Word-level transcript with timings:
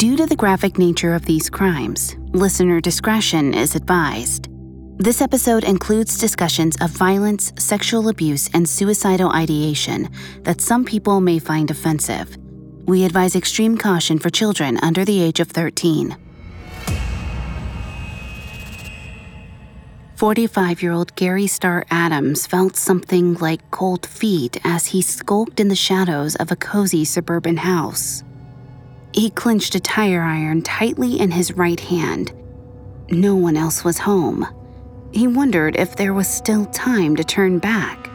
Due 0.00 0.16
to 0.16 0.24
the 0.24 0.34
graphic 0.34 0.78
nature 0.78 1.12
of 1.12 1.26
these 1.26 1.50
crimes, 1.50 2.16
listener 2.32 2.80
discretion 2.80 3.52
is 3.52 3.74
advised. 3.74 4.48
This 4.96 5.20
episode 5.20 5.62
includes 5.62 6.16
discussions 6.16 6.74
of 6.80 6.88
violence, 6.88 7.52
sexual 7.58 8.08
abuse, 8.08 8.48
and 8.54 8.66
suicidal 8.66 9.30
ideation 9.30 10.08
that 10.44 10.62
some 10.62 10.86
people 10.86 11.20
may 11.20 11.38
find 11.38 11.70
offensive. 11.70 12.34
We 12.86 13.04
advise 13.04 13.36
extreme 13.36 13.76
caution 13.76 14.18
for 14.18 14.30
children 14.30 14.78
under 14.78 15.04
the 15.04 15.20
age 15.20 15.38
of 15.38 15.50
13. 15.50 16.16
45 20.16 20.82
year 20.82 20.92
old 20.92 21.14
Gary 21.14 21.46
Starr 21.46 21.84
Adams 21.90 22.46
felt 22.46 22.74
something 22.74 23.34
like 23.34 23.70
cold 23.70 24.06
feet 24.06 24.56
as 24.64 24.86
he 24.86 25.02
skulked 25.02 25.60
in 25.60 25.68
the 25.68 25.76
shadows 25.76 26.36
of 26.36 26.50
a 26.50 26.56
cozy 26.56 27.04
suburban 27.04 27.58
house. 27.58 28.24
He 29.12 29.30
clenched 29.30 29.74
a 29.74 29.80
tire 29.80 30.22
iron 30.22 30.62
tightly 30.62 31.18
in 31.18 31.30
his 31.30 31.52
right 31.52 31.80
hand. 31.80 32.32
No 33.10 33.34
one 33.34 33.56
else 33.56 33.82
was 33.82 33.98
home. 33.98 34.46
He 35.12 35.26
wondered 35.26 35.76
if 35.76 35.96
there 35.96 36.14
was 36.14 36.28
still 36.28 36.66
time 36.66 37.16
to 37.16 37.24
turn 37.24 37.58
back. 37.58 38.08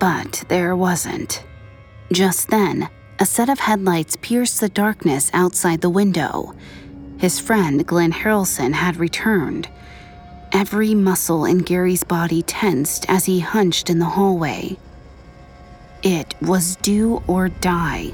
But 0.00 0.44
there 0.48 0.74
wasn't. 0.74 1.44
Just 2.12 2.48
then, 2.48 2.88
a 3.20 3.26
set 3.26 3.48
of 3.48 3.60
headlights 3.60 4.16
pierced 4.20 4.60
the 4.60 4.68
darkness 4.68 5.30
outside 5.32 5.80
the 5.80 5.88
window. 5.88 6.54
His 7.18 7.38
friend, 7.38 7.86
Glenn 7.86 8.12
Harrelson, 8.12 8.72
had 8.72 8.96
returned. 8.96 9.68
Every 10.50 10.94
muscle 10.94 11.44
in 11.44 11.58
Gary's 11.58 12.02
body 12.02 12.42
tensed 12.42 13.06
as 13.08 13.24
he 13.24 13.38
hunched 13.38 13.88
in 13.88 14.00
the 14.00 14.04
hallway. 14.06 14.76
It 16.02 16.34
was 16.42 16.74
do 16.76 17.22
or 17.28 17.48
die. 17.48 18.12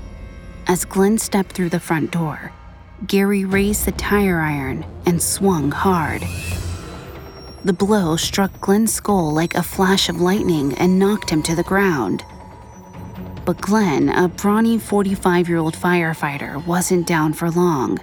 As 0.68 0.84
Glenn 0.84 1.16
stepped 1.16 1.52
through 1.52 1.70
the 1.70 1.80
front 1.80 2.10
door, 2.10 2.52
Gary 3.06 3.46
raised 3.46 3.86
the 3.86 3.92
tire 3.92 4.38
iron 4.38 4.84
and 5.06 5.22
swung 5.22 5.70
hard. 5.70 6.22
The 7.64 7.72
blow 7.72 8.16
struck 8.16 8.60
Glenn's 8.60 8.92
skull 8.92 9.32
like 9.32 9.54
a 9.54 9.62
flash 9.62 10.10
of 10.10 10.20
lightning 10.20 10.74
and 10.74 10.98
knocked 10.98 11.30
him 11.30 11.42
to 11.44 11.56
the 11.56 11.62
ground. 11.62 12.22
But 13.46 13.62
Glenn, 13.62 14.10
a 14.10 14.28
brawny 14.28 14.76
45 14.76 15.48
year 15.48 15.56
old 15.56 15.74
firefighter, 15.74 16.64
wasn't 16.66 17.06
down 17.06 17.32
for 17.32 17.50
long. 17.50 17.98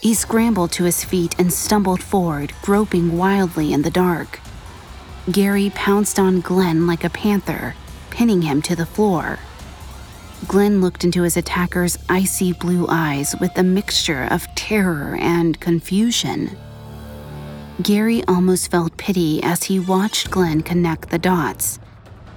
He 0.00 0.14
scrambled 0.14 0.70
to 0.72 0.84
his 0.84 1.04
feet 1.04 1.34
and 1.40 1.52
stumbled 1.52 2.04
forward, 2.04 2.52
groping 2.62 3.18
wildly 3.18 3.72
in 3.72 3.82
the 3.82 3.90
dark. 3.90 4.38
Gary 5.32 5.72
pounced 5.74 6.20
on 6.20 6.40
Glenn 6.40 6.86
like 6.86 7.02
a 7.02 7.10
panther, 7.10 7.74
pinning 8.10 8.42
him 8.42 8.62
to 8.62 8.76
the 8.76 8.86
floor. 8.86 9.40
Glenn 10.48 10.80
looked 10.80 11.04
into 11.04 11.22
his 11.22 11.36
attacker's 11.36 11.98
icy 12.08 12.52
blue 12.52 12.86
eyes 12.88 13.34
with 13.40 13.56
a 13.58 13.62
mixture 13.62 14.26
of 14.30 14.46
terror 14.54 15.16
and 15.20 15.60
confusion. 15.60 16.56
Gary 17.82 18.24
almost 18.26 18.70
felt 18.70 18.96
pity 18.96 19.42
as 19.42 19.64
he 19.64 19.78
watched 19.78 20.30
Glenn 20.30 20.62
connect 20.62 21.10
the 21.10 21.18
dots. 21.18 21.78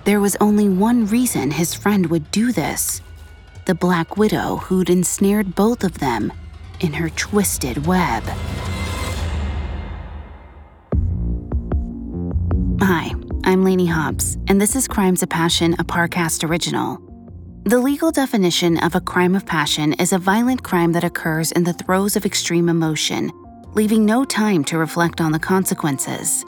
There 0.04 0.20
was 0.20 0.36
only 0.40 0.68
one 0.70 1.06
reason 1.06 1.52
his 1.52 1.74
friend 1.74 2.08
would 2.08 2.30
do 2.32 2.52
this 2.52 3.02
the 3.66 3.76
Black 3.76 4.18
Widow 4.18 4.58
who'd 4.58 4.90
ensnared 4.90 5.56
both 5.56 5.86
of 5.86 6.00
them 6.00 6.34
in 6.82 6.92
her 6.92 7.10
twisted 7.12 7.88
web. 7.88 8.24
Hi, 12.82 13.14
I'm 13.46 13.64
Lainey 13.64 13.86
Hobbs, 13.86 14.38
and 14.48 14.60
this 14.60 14.76
is 14.76 14.90
Crimes 14.90 15.24
of 15.24 15.30
Passion, 15.30 15.76
a 15.80 15.86
Parcast 15.86 16.48
original. 16.48 17.13
The 17.66 17.80
legal 17.80 18.12
definition 18.12 18.78
of 18.80 18.94
a 18.94 19.00
crime 19.00 19.36
of 19.36 19.46
passion 19.46 19.94
is 19.94 20.12
a 20.12 20.18
violent 20.18 20.64
crime 20.64 20.92
that 20.92 21.06
occurs 21.06 21.54
in 21.54 21.64
the 21.64 21.72
throes 21.72 22.18
of 22.18 22.26
extreme 22.26 22.68
emotion, 22.68 23.32
leaving 23.74 24.06
no 24.06 24.26
time 24.26 24.66
to 24.66 24.78
reflect 24.78 25.22
on 25.22 25.32
the 25.32 25.40
consequences. 25.40 26.44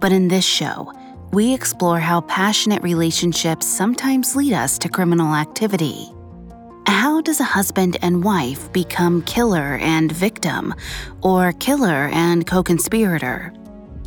But 0.00 0.12
in 0.12 0.28
this 0.28 0.46
show, 0.46 0.94
we 1.30 1.52
explore 1.52 2.00
how 2.00 2.22
passionate 2.22 2.82
relationships 2.82 3.66
sometimes 3.66 4.34
lead 4.34 4.54
us 4.54 4.78
to 4.78 4.88
criminal 4.88 5.34
activity. 5.34 6.10
How 6.86 7.20
does 7.20 7.40
a 7.40 7.44
husband 7.44 7.98
and 8.00 8.24
wife 8.24 8.72
become 8.72 9.20
killer 9.24 9.76
and 9.82 10.10
victim, 10.10 10.74
or 11.20 11.52
killer 11.52 12.08
and 12.14 12.46
co 12.46 12.62
conspirator? 12.62 13.52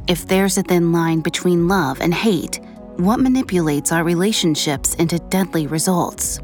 If 0.07 0.28
there's 0.28 0.57
a 0.57 0.63
thin 0.63 0.91
line 0.94 1.19
between 1.19 1.68
love 1.68 2.01
and 2.01 2.12
hate, 2.12 2.59
what 3.00 3.22
manipulates 3.22 3.94
our 3.94 4.04
relationships 4.04 4.94
into 4.96 5.18
deadly 5.30 5.68
results? 5.68 6.42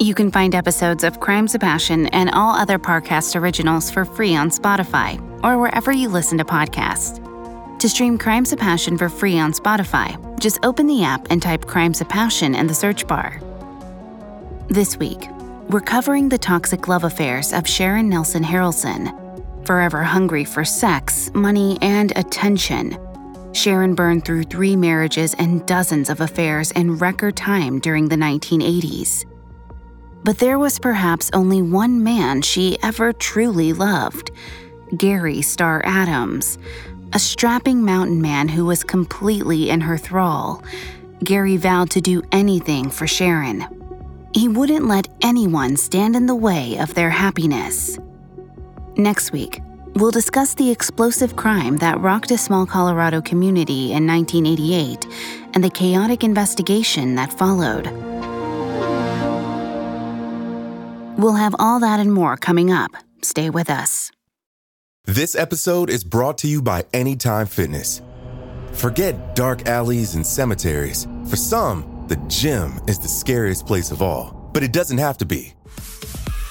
You 0.00 0.14
can 0.14 0.30
find 0.30 0.54
episodes 0.54 1.04
of 1.04 1.20
Crimes 1.20 1.54
of 1.54 1.60
Passion 1.60 2.06
and 2.06 2.30
all 2.30 2.54
other 2.54 2.78
Parcast 2.78 3.38
originals 3.38 3.90
for 3.90 4.06
free 4.06 4.34
on 4.34 4.48
Spotify 4.48 5.20
or 5.44 5.58
wherever 5.58 5.92
you 5.92 6.08
listen 6.08 6.38
to 6.38 6.44
podcasts. 6.44 7.20
To 7.80 7.88
stream 7.88 8.16
Crimes 8.16 8.54
of 8.54 8.58
Passion 8.58 8.96
for 8.96 9.10
free 9.10 9.38
on 9.38 9.52
Spotify, 9.52 10.16
just 10.40 10.58
open 10.62 10.86
the 10.86 11.04
app 11.04 11.26
and 11.28 11.42
type 11.42 11.66
Crimes 11.66 12.00
of 12.00 12.08
Passion 12.08 12.54
in 12.54 12.66
the 12.66 12.74
search 12.74 13.06
bar. 13.06 13.38
This 14.68 14.96
week, 14.96 15.28
we're 15.68 15.80
covering 15.80 16.30
the 16.30 16.38
toxic 16.38 16.88
love 16.88 17.04
affairs 17.04 17.52
of 17.52 17.68
Sharon 17.68 18.08
Nelson 18.08 18.42
Harrelson. 18.42 19.66
Forever 19.66 20.02
hungry 20.02 20.44
for 20.44 20.64
sex, 20.64 21.30
money, 21.34 21.76
and 21.82 22.16
attention, 22.16 22.96
Sharon 23.56 23.94
burned 23.94 24.26
through 24.26 24.44
three 24.44 24.76
marriages 24.76 25.34
and 25.38 25.66
dozens 25.66 26.10
of 26.10 26.20
affairs 26.20 26.70
in 26.72 26.98
record 26.98 27.36
time 27.36 27.78
during 27.80 28.08
the 28.08 28.16
1980s. 28.16 29.24
But 30.22 30.38
there 30.38 30.58
was 30.58 30.78
perhaps 30.78 31.30
only 31.32 31.62
one 31.62 32.04
man 32.04 32.42
she 32.42 32.76
ever 32.82 33.14
truly 33.14 33.72
loved 33.72 34.30
Gary 34.96 35.40
Starr 35.40 35.80
Adams, 35.86 36.58
a 37.14 37.18
strapping 37.18 37.82
mountain 37.82 38.20
man 38.20 38.48
who 38.48 38.66
was 38.66 38.84
completely 38.84 39.70
in 39.70 39.80
her 39.80 39.96
thrall. 39.96 40.62
Gary 41.24 41.56
vowed 41.56 41.90
to 41.90 42.00
do 42.00 42.22
anything 42.32 42.90
for 42.90 43.06
Sharon. 43.06 43.64
He 44.34 44.48
wouldn't 44.48 44.86
let 44.86 45.08
anyone 45.22 45.76
stand 45.76 46.14
in 46.14 46.26
the 46.26 46.34
way 46.34 46.76
of 46.78 46.92
their 46.94 47.10
happiness. 47.10 47.98
Next 48.96 49.32
week, 49.32 49.60
we'll 49.96 50.10
discuss 50.10 50.54
the 50.54 50.70
explosive 50.70 51.36
crime 51.36 51.78
that 51.78 51.98
rocked 52.00 52.30
a 52.30 52.38
small 52.38 52.66
Colorado 52.66 53.20
community 53.20 53.92
in 53.92 54.06
1988 54.06 55.06
and 55.54 55.64
the 55.64 55.70
chaotic 55.70 56.22
investigation 56.22 57.14
that 57.14 57.32
followed. 57.32 57.86
We'll 61.18 61.34
have 61.34 61.56
all 61.58 61.80
that 61.80 61.98
and 61.98 62.12
more 62.12 62.36
coming 62.36 62.70
up. 62.70 62.90
Stay 63.22 63.48
with 63.48 63.70
us. 63.70 64.12
This 65.06 65.34
episode 65.34 65.88
is 65.88 66.04
brought 66.04 66.36
to 66.38 66.48
you 66.48 66.60
by 66.60 66.84
Anytime 66.92 67.46
Fitness. 67.46 68.02
Forget 68.72 69.34
dark 69.34 69.66
alleys 69.66 70.14
and 70.14 70.26
cemeteries. 70.26 71.06
For 71.30 71.36
some, 71.36 72.04
the 72.08 72.16
gym 72.28 72.80
is 72.86 72.98
the 72.98 73.08
scariest 73.08 73.66
place 73.66 73.90
of 73.90 74.02
all, 74.02 74.50
but 74.52 74.62
it 74.62 74.72
doesn't 74.72 74.98
have 74.98 75.16
to 75.18 75.24
be. 75.24 75.54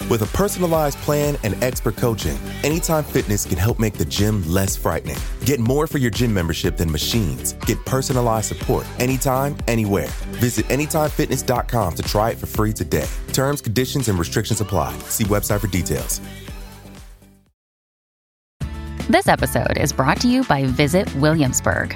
With 0.10 0.22
a 0.22 0.38
personalized 0.38 1.00
plan 1.00 1.36
and 1.44 1.62
expert 1.64 1.96
coaching, 1.96 2.38
Anytime 2.64 3.04
Fitness 3.04 3.46
can 3.46 3.58
help 3.58 3.80
make 3.80 3.96
the 3.96 4.06
gym 4.06 4.48
less 4.48 4.76
frightening. 4.76 5.18
Get 5.46 5.60
more 5.60 5.88
for 5.88 5.98
your 5.98 6.12
gym 6.12 6.34
membership 6.34 6.78
than 6.78 6.92
machines. 6.92 7.54
Get 7.66 7.84
personalized 7.86 8.48
support 8.48 8.86
anytime, 9.00 9.58
anywhere. 9.68 10.10
Visit 10.42 10.68
AnytimeFitness.com 10.68 11.96
to 11.96 12.04
try 12.04 12.32
it 12.32 12.38
for 12.38 12.46
free 12.46 12.74
today. 12.74 13.08
Terms, 13.34 13.62
conditions, 13.62 14.08
and 14.08 14.20
restrictions 14.20 14.62
apply. 14.62 14.98
See 15.10 15.24
website 15.26 15.60
for 15.60 15.68
details. 15.68 16.22
This 19.10 19.28
episode 19.28 19.78
is 19.78 19.94
brought 19.94 20.20
to 20.22 20.28
you 20.28 20.44
by 20.44 20.66
Visit 20.66 21.14
Williamsburg. 21.16 21.96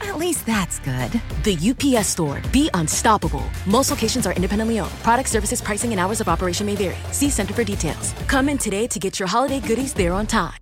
At 0.00 0.18
least 0.18 0.46
that's 0.46 0.78
good. 0.80 1.12
The 1.44 1.58
UPS 1.70 2.08
store. 2.08 2.40
Be 2.52 2.70
unstoppable. 2.74 3.44
Most 3.66 3.90
locations 3.90 4.26
are 4.26 4.32
independently 4.32 4.80
owned. 4.80 4.92
Product 5.02 5.28
services, 5.28 5.60
pricing, 5.60 5.90
and 5.92 6.00
hours 6.00 6.20
of 6.20 6.28
operation 6.28 6.66
may 6.66 6.76
vary. 6.76 6.96
See 7.12 7.30
Center 7.30 7.54
for 7.54 7.64
details. 7.64 8.12
Come 8.26 8.48
in 8.48 8.58
today 8.58 8.86
to 8.86 8.98
get 8.98 9.18
your 9.18 9.28
holiday 9.28 9.60
goodies 9.60 9.92
there 9.94 10.12
on 10.12 10.26
time. 10.26 10.54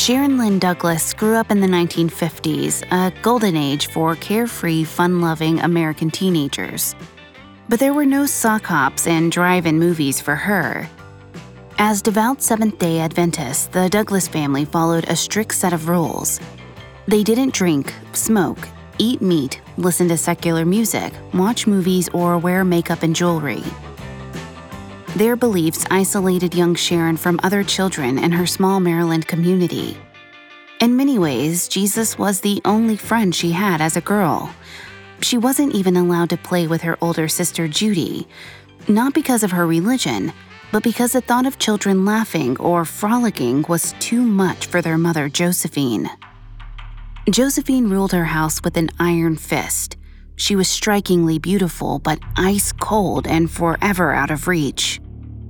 Sharon 0.00 0.38
Lynn 0.38 0.58
Douglas 0.58 1.12
grew 1.12 1.36
up 1.36 1.50
in 1.50 1.60
the 1.60 1.66
1950s, 1.66 2.82
a 2.90 3.12
golden 3.20 3.54
age 3.54 3.88
for 3.88 4.16
carefree, 4.16 4.84
fun 4.84 5.20
loving 5.20 5.60
American 5.60 6.10
teenagers. 6.10 6.94
But 7.68 7.80
there 7.80 7.92
were 7.92 8.06
no 8.06 8.24
sock 8.24 8.64
hops 8.64 9.06
and 9.06 9.30
drive 9.30 9.66
in 9.66 9.78
movies 9.78 10.18
for 10.18 10.34
her. 10.34 10.88
As 11.82 12.02
devout 12.02 12.42
Seventh 12.42 12.78
day 12.78 13.00
Adventists, 13.00 13.68
the 13.68 13.88
Douglas 13.88 14.28
family 14.28 14.66
followed 14.66 15.08
a 15.08 15.16
strict 15.16 15.54
set 15.54 15.72
of 15.72 15.88
rules. 15.88 16.38
They 17.08 17.22
didn't 17.22 17.54
drink, 17.54 17.94
smoke, 18.12 18.68
eat 18.98 19.22
meat, 19.22 19.62
listen 19.78 20.06
to 20.08 20.18
secular 20.18 20.66
music, 20.66 21.14
watch 21.32 21.66
movies, 21.66 22.10
or 22.10 22.36
wear 22.36 22.66
makeup 22.66 23.02
and 23.02 23.16
jewelry. 23.16 23.62
Their 25.16 25.36
beliefs 25.36 25.86
isolated 25.90 26.54
young 26.54 26.74
Sharon 26.74 27.16
from 27.16 27.40
other 27.42 27.64
children 27.64 28.18
in 28.18 28.30
her 28.30 28.46
small 28.46 28.78
Maryland 28.78 29.26
community. 29.26 29.96
In 30.82 30.98
many 30.98 31.18
ways, 31.18 31.66
Jesus 31.66 32.18
was 32.18 32.42
the 32.42 32.60
only 32.66 32.98
friend 32.98 33.34
she 33.34 33.52
had 33.52 33.80
as 33.80 33.96
a 33.96 34.02
girl. 34.02 34.54
She 35.22 35.38
wasn't 35.38 35.74
even 35.74 35.96
allowed 35.96 36.28
to 36.28 36.36
play 36.36 36.66
with 36.66 36.82
her 36.82 36.98
older 37.00 37.26
sister 37.26 37.66
Judy, 37.66 38.28
not 38.86 39.14
because 39.14 39.42
of 39.42 39.52
her 39.52 39.66
religion, 39.66 40.34
but 40.72 40.82
because 40.82 41.12
the 41.12 41.20
thought 41.20 41.46
of 41.46 41.58
children 41.58 42.04
laughing 42.04 42.56
or 42.58 42.84
frolicking 42.84 43.64
was 43.68 43.94
too 43.98 44.22
much 44.22 44.66
for 44.66 44.80
their 44.80 44.98
mother, 44.98 45.28
Josephine. 45.28 46.08
Josephine 47.28 47.88
ruled 47.88 48.12
her 48.12 48.24
house 48.24 48.62
with 48.62 48.76
an 48.76 48.90
iron 48.98 49.36
fist. 49.36 49.96
She 50.36 50.56
was 50.56 50.68
strikingly 50.68 51.38
beautiful, 51.38 51.98
but 51.98 52.18
ice 52.36 52.72
cold 52.72 53.26
and 53.26 53.50
forever 53.50 54.12
out 54.12 54.30
of 54.30 54.48
reach. 54.48 55.00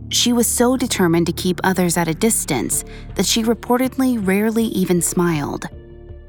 She 0.09 0.33
was 0.33 0.49
so 0.49 0.77
determined 0.77 1.27
to 1.27 1.33
keep 1.33 1.61
others 1.63 1.97
at 1.97 2.09
a 2.09 2.15
distance 2.15 2.85
that 3.15 3.27
she 3.27 3.45
reportedly 3.45 4.19
rarely 4.27 4.65
even 4.65 5.01
smiled. 5.01 5.67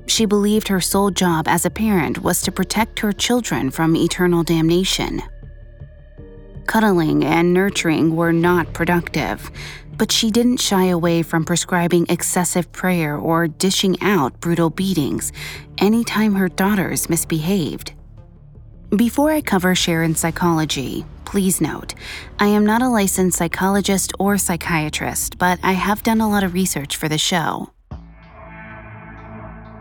She 0.05 0.25
believed 0.25 0.67
her 0.67 0.81
sole 0.81 1.09
job 1.09 1.47
as 1.47 1.65
a 1.65 1.69
parent 1.69 2.21
was 2.21 2.41
to 2.43 2.51
protect 2.51 2.99
her 2.99 3.11
children 3.11 3.71
from 3.71 3.95
eternal 3.95 4.43
damnation. 4.43 5.23
Cuddling 6.67 7.23
and 7.25 7.53
nurturing 7.53 8.15
were 8.15 8.33
not 8.33 8.73
productive, 8.73 9.51
but 9.97 10.11
she 10.11 10.31
didn't 10.31 10.57
shy 10.57 10.85
away 10.85 11.21
from 11.21 11.45
prescribing 11.45 12.05
excessive 12.09 12.71
prayer 12.71 13.17
or 13.17 13.47
dishing 13.47 14.01
out 14.01 14.39
brutal 14.39 14.69
beatings 14.69 15.31
anytime 15.77 16.35
her 16.35 16.49
daughters 16.49 17.09
misbehaved. 17.09 17.93
Before 18.95 19.31
I 19.31 19.41
cover 19.41 19.73
Sharon's 19.75 20.19
psychology, 20.19 21.05
please 21.23 21.61
note, 21.61 21.93
I 22.39 22.47
am 22.47 22.65
not 22.65 22.81
a 22.81 22.89
licensed 22.89 23.37
psychologist 23.37 24.11
or 24.19 24.37
psychiatrist, 24.37 25.37
but 25.37 25.59
I 25.63 25.73
have 25.73 26.03
done 26.03 26.19
a 26.19 26.29
lot 26.29 26.43
of 26.43 26.53
research 26.53 26.97
for 26.97 27.07
the 27.07 27.17
show. 27.17 27.71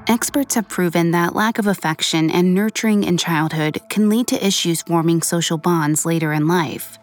Experts 0.09 0.55
have 0.55 0.69
proven 0.69 1.11
that 1.11 1.35
lack 1.35 1.59
of 1.59 1.67
affection 1.67 2.31
and 2.31 2.55
nurturing 2.55 3.05
in 3.05 3.19
childhood 3.19 3.81
can 3.91 4.09
lead 4.09 4.27
to 4.29 4.47
issues 4.47 4.83
forming 4.83 5.21
social 5.21 5.59
bonds 5.59 6.07
later 6.07 6.33
in 6.33 6.49
life. 6.49 6.99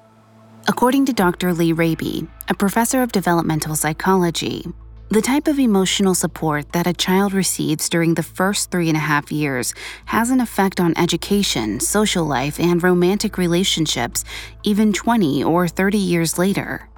According 0.68 1.06
to 1.06 1.14
Dr. 1.14 1.54
Lee 1.54 1.74
Raby, 1.74 2.28
a 2.50 2.56
professor 2.56 3.02
of 3.04 3.12
developmental 3.12 3.76
psychology, 3.76 4.66
the 5.10 5.22
type 5.22 5.48
of 5.48 5.60
emotional 5.60 6.16
support 6.16 6.74
that 6.74 6.88
a 6.88 6.94
child 6.94 7.34
receives 7.34 7.88
during 7.88 8.16
the 8.16 8.24
first 8.24 8.72
three 8.72 8.90
and 8.90 8.98
a 8.98 9.02
half 9.02 9.32
years 9.32 9.74
has 10.06 10.32
an 10.32 10.42
effect 10.42 10.80
on 10.80 10.98
education, 10.98 11.80
social 11.80 12.26
life, 12.26 12.60
and 12.60 12.84
romantic 12.84 13.38
relationships 13.38 14.26
even 14.64 14.92
20 14.92 15.44
or 15.44 15.68
30 15.68 15.98
years 15.98 16.38
later. 16.38 16.90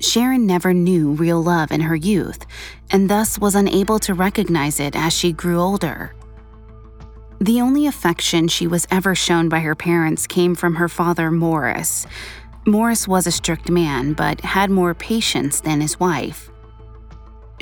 Sharon 0.00 0.46
never 0.46 0.72
knew 0.72 1.12
real 1.12 1.42
love 1.42 1.70
in 1.70 1.82
her 1.82 1.94
youth, 1.94 2.46
and 2.90 3.08
thus 3.08 3.38
was 3.38 3.54
unable 3.54 3.98
to 4.00 4.14
recognize 4.14 4.80
it 4.80 4.96
as 4.96 5.12
she 5.12 5.32
grew 5.32 5.60
older. 5.60 6.14
The 7.40 7.60
only 7.60 7.86
affection 7.86 8.48
she 8.48 8.66
was 8.66 8.86
ever 8.90 9.14
shown 9.14 9.48
by 9.48 9.60
her 9.60 9.74
parents 9.74 10.26
came 10.26 10.54
from 10.54 10.74
her 10.74 10.88
father, 10.88 11.30
Morris. 11.30 12.06
Morris 12.66 13.08
was 13.08 13.26
a 13.26 13.32
strict 13.32 13.70
man, 13.70 14.12
but 14.12 14.42
had 14.42 14.70
more 14.70 14.94
patience 14.94 15.60
than 15.60 15.80
his 15.80 15.98
wife. 15.98 16.50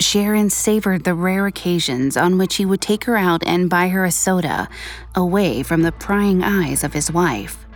Sharon 0.01 0.51
savored 0.51 1.05
the 1.05 1.15
rare 1.15 1.47
occasions 1.47 2.17
on 2.17 2.39
which 2.39 2.57
he 2.57 2.65
would 2.65 2.81
take 2.81 3.05
her 3.05 3.17
out 3.17 3.45
and 3.47 3.71
buy 3.71 3.89
her 3.89 4.05
a 4.05 4.11
soda, 4.11 4.69
away 5.15 5.63
from 5.63 5.83
the 5.83 5.93
prying 5.93 6.43
eyes 6.43 6.85
of 6.85 6.93
his 6.93 7.11
wife. 7.11 7.68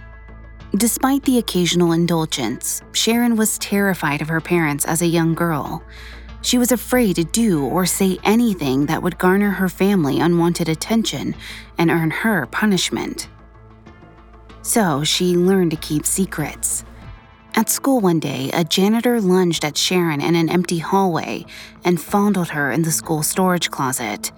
Despite 0.76 1.22
the 1.24 1.36
occasional 1.36 1.92
indulgence, 1.92 2.80
Sharon 2.92 3.36
was 3.36 3.58
terrified 3.58 4.22
of 4.22 4.28
her 4.28 4.40
parents 4.40 4.86
as 4.86 5.02
a 5.02 5.06
young 5.06 5.34
girl. 5.34 5.84
She 6.40 6.56
was 6.56 6.72
afraid 6.72 7.16
to 7.16 7.24
do 7.24 7.62
or 7.62 7.84
say 7.84 8.18
anything 8.24 8.86
that 8.86 9.02
would 9.02 9.18
garner 9.18 9.50
her 9.50 9.68
family 9.68 10.18
unwanted 10.18 10.70
attention 10.70 11.34
and 11.76 11.90
earn 11.90 12.10
her 12.10 12.46
punishment. 12.46 13.28
So 14.62 15.04
she 15.04 15.36
learned 15.36 15.72
to 15.72 15.76
keep 15.76 16.06
secrets. 16.06 16.84
At 17.54 17.68
school 17.68 18.00
one 18.00 18.18
day, 18.18 18.50
a 18.54 18.64
janitor 18.64 19.20
lunged 19.20 19.66
at 19.66 19.76
Sharon 19.76 20.22
in 20.22 20.34
an 20.34 20.48
empty 20.48 20.78
hallway 20.78 21.44
and 21.84 22.00
fondled 22.00 22.48
her 22.48 22.72
in 22.72 22.80
the 22.80 22.92
school 22.92 23.22
storage 23.22 23.70
closet. 23.70 24.32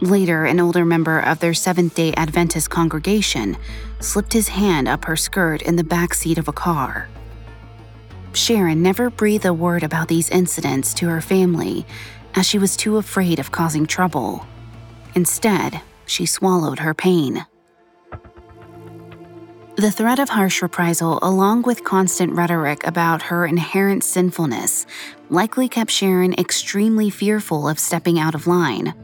Later, 0.00 0.46
an 0.46 0.58
older 0.58 0.84
member 0.84 1.20
of 1.20 1.38
their 1.38 1.54
Seventh 1.54 1.94
day 1.94 2.12
Adventist 2.14 2.70
congregation 2.70 3.56
slipped 4.00 4.32
his 4.32 4.48
hand 4.48 4.88
up 4.88 5.04
her 5.04 5.16
skirt 5.16 5.62
in 5.62 5.76
the 5.76 5.84
back 5.84 6.14
seat 6.14 6.38
of 6.38 6.48
a 6.48 6.52
car. 6.52 7.08
Sharon 8.32 8.82
never 8.82 9.10
breathed 9.10 9.44
a 9.44 9.52
word 9.52 9.82
about 9.82 10.08
these 10.08 10.30
incidents 10.30 10.94
to 10.94 11.08
her 11.08 11.20
family, 11.20 11.84
as 12.34 12.46
she 12.46 12.58
was 12.58 12.76
too 12.76 12.96
afraid 12.96 13.38
of 13.38 13.52
causing 13.52 13.86
trouble. 13.86 14.46
Instead, 15.14 15.80
she 16.06 16.26
swallowed 16.26 16.78
her 16.78 16.94
pain. 16.94 17.44
The 19.76 19.90
threat 19.90 20.18
of 20.18 20.28
harsh 20.28 20.62
reprisal, 20.62 21.18
along 21.22 21.62
with 21.62 21.84
constant 21.84 22.32
rhetoric 22.34 22.86
about 22.86 23.22
her 23.22 23.46
inherent 23.46 24.04
sinfulness, 24.04 24.86
likely 25.30 25.68
kept 25.68 25.90
Sharon 25.90 26.34
extremely 26.34 27.08
fearful 27.08 27.68
of 27.68 27.78
stepping 27.78 28.18
out 28.18 28.34
of 28.34 28.46
line. 28.46 28.94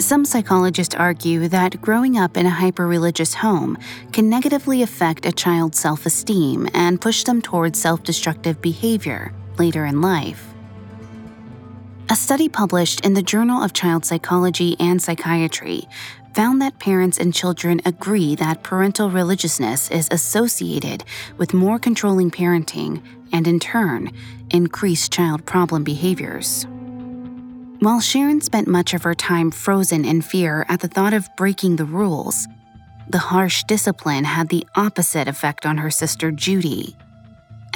Some 0.00 0.24
psychologists 0.24 0.94
argue 0.94 1.48
that 1.48 1.80
growing 1.82 2.18
up 2.18 2.36
in 2.36 2.46
a 2.46 2.50
hyper 2.50 2.86
religious 2.86 3.34
home 3.34 3.76
can 4.12 4.30
negatively 4.30 4.82
affect 4.82 5.26
a 5.26 5.32
child's 5.32 5.80
self 5.80 6.06
esteem 6.06 6.68
and 6.72 7.00
push 7.00 7.24
them 7.24 7.42
towards 7.42 7.80
self 7.80 8.04
destructive 8.04 8.62
behavior 8.62 9.32
later 9.58 9.84
in 9.84 10.00
life. 10.00 10.46
A 12.10 12.14
study 12.14 12.48
published 12.48 13.04
in 13.04 13.14
the 13.14 13.22
Journal 13.22 13.60
of 13.62 13.72
Child 13.72 14.04
Psychology 14.04 14.76
and 14.78 15.02
Psychiatry 15.02 15.82
found 16.32 16.62
that 16.62 16.78
parents 16.78 17.18
and 17.18 17.34
children 17.34 17.80
agree 17.84 18.36
that 18.36 18.62
parental 18.62 19.10
religiousness 19.10 19.90
is 19.90 20.06
associated 20.12 21.02
with 21.38 21.52
more 21.52 21.80
controlling 21.80 22.30
parenting 22.30 23.02
and, 23.32 23.48
in 23.48 23.58
turn, 23.58 24.12
increased 24.50 25.12
child 25.12 25.44
problem 25.44 25.82
behaviors. 25.82 26.68
While 27.80 28.00
Sharon 28.00 28.40
spent 28.40 28.66
much 28.66 28.92
of 28.92 29.04
her 29.04 29.14
time 29.14 29.52
frozen 29.52 30.04
in 30.04 30.20
fear 30.20 30.66
at 30.68 30.80
the 30.80 30.88
thought 30.88 31.14
of 31.14 31.28
breaking 31.36 31.76
the 31.76 31.84
rules, 31.84 32.48
the 33.08 33.18
harsh 33.18 33.62
discipline 33.68 34.24
had 34.24 34.48
the 34.48 34.66
opposite 34.74 35.28
effect 35.28 35.64
on 35.64 35.78
her 35.78 35.90
sister 35.90 36.32
Judy. 36.32 36.96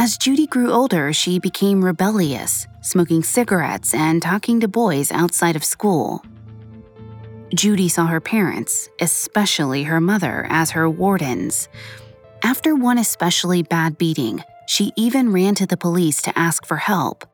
As 0.00 0.18
Judy 0.18 0.48
grew 0.48 0.72
older, 0.72 1.12
she 1.12 1.38
became 1.38 1.84
rebellious, 1.84 2.66
smoking 2.80 3.22
cigarettes 3.22 3.94
and 3.94 4.20
talking 4.20 4.58
to 4.60 4.66
boys 4.66 5.12
outside 5.12 5.54
of 5.54 5.62
school. 5.62 6.24
Judy 7.54 7.88
saw 7.88 8.06
her 8.06 8.20
parents, 8.20 8.88
especially 9.00 9.84
her 9.84 10.00
mother, 10.00 10.46
as 10.48 10.72
her 10.72 10.90
wardens. 10.90 11.68
After 12.42 12.74
one 12.74 12.98
especially 12.98 13.62
bad 13.62 13.98
beating, 13.98 14.42
she 14.66 14.90
even 14.96 15.32
ran 15.32 15.54
to 15.56 15.66
the 15.66 15.76
police 15.76 16.22
to 16.22 16.36
ask 16.36 16.66
for 16.66 16.78
help. 16.78 17.24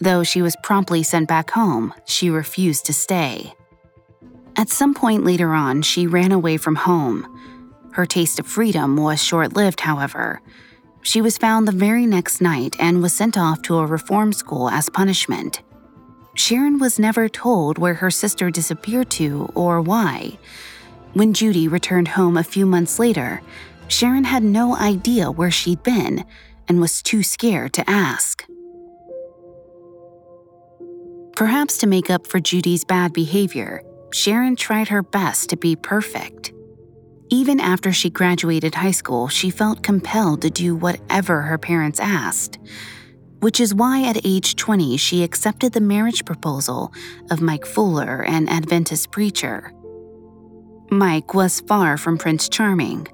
Though 0.00 0.22
she 0.22 0.40
was 0.40 0.56
promptly 0.62 1.02
sent 1.02 1.28
back 1.28 1.50
home, 1.50 1.92
she 2.06 2.30
refused 2.30 2.86
to 2.86 2.94
stay. 2.94 3.52
At 4.56 4.70
some 4.70 4.94
point 4.94 5.24
later 5.24 5.52
on, 5.52 5.82
she 5.82 6.06
ran 6.06 6.32
away 6.32 6.56
from 6.56 6.76
home. 6.76 7.26
Her 7.92 8.06
taste 8.06 8.38
of 8.38 8.46
freedom 8.46 8.96
was 8.96 9.22
short 9.22 9.54
lived, 9.54 9.80
however. 9.80 10.40
She 11.02 11.20
was 11.20 11.38
found 11.38 11.66
the 11.66 11.72
very 11.72 12.06
next 12.06 12.40
night 12.40 12.76
and 12.78 13.02
was 13.02 13.12
sent 13.12 13.36
off 13.36 13.62
to 13.62 13.78
a 13.78 13.86
reform 13.86 14.32
school 14.32 14.70
as 14.70 14.88
punishment. 14.88 15.62
Sharon 16.34 16.78
was 16.78 16.98
never 16.98 17.28
told 17.28 17.78
where 17.78 17.94
her 17.94 18.10
sister 18.10 18.50
disappeared 18.50 19.10
to 19.10 19.50
or 19.54 19.80
why. 19.80 20.38
When 21.12 21.34
Judy 21.34 21.68
returned 21.68 22.08
home 22.08 22.36
a 22.36 22.44
few 22.44 22.64
months 22.64 22.98
later, 22.98 23.42
Sharon 23.88 24.24
had 24.24 24.44
no 24.44 24.76
idea 24.76 25.30
where 25.30 25.50
she'd 25.50 25.82
been 25.82 26.24
and 26.68 26.80
was 26.80 27.02
too 27.02 27.22
scared 27.22 27.72
to 27.74 27.90
ask. 27.90 28.46
Perhaps 31.40 31.78
to 31.78 31.86
make 31.86 32.10
up 32.10 32.26
for 32.26 32.38
Judy's 32.38 32.84
bad 32.84 33.14
behavior, 33.14 33.80
Sharon 34.12 34.56
tried 34.56 34.88
her 34.88 35.02
best 35.02 35.48
to 35.48 35.56
be 35.56 35.74
perfect. 35.74 36.52
Even 37.30 37.58
after 37.58 37.94
she 37.94 38.10
graduated 38.10 38.74
high 38.74 38.90
school, 38.90 39.26
she 39.26 39.48
felt 39.48 39.82
compelled 39.82 40.42
to 40.42 40.50
do 40.50 40.76
whatever 40.76 41.40
her 41.40 41.56
parents 41.56 41.98
asked. 41.98 42.58
which 43.38 43.58
is 43.58 43.74
why 43.74 44.06
at 44.06 44.20
age 44.22 44.54
20 44.56 44.98
she 44.98 45.24
accepted 45.24 45.72
the 45.72 45.80
marriage 45.80 46.26
proposal 46.26 46.92
of 47.30 47.40
Mike 47.40 47.64
Fuller, 47.64 48.22
an 48.24 48.46
Adventist 48.46 49.10
preacher. 49.10 49.72
Mike 50.90 51.32
was 51.32 51.62
far 51.62 51.96
from 51.96 52.18
Prince 52.18 52.50
Charming, 52.50 53.08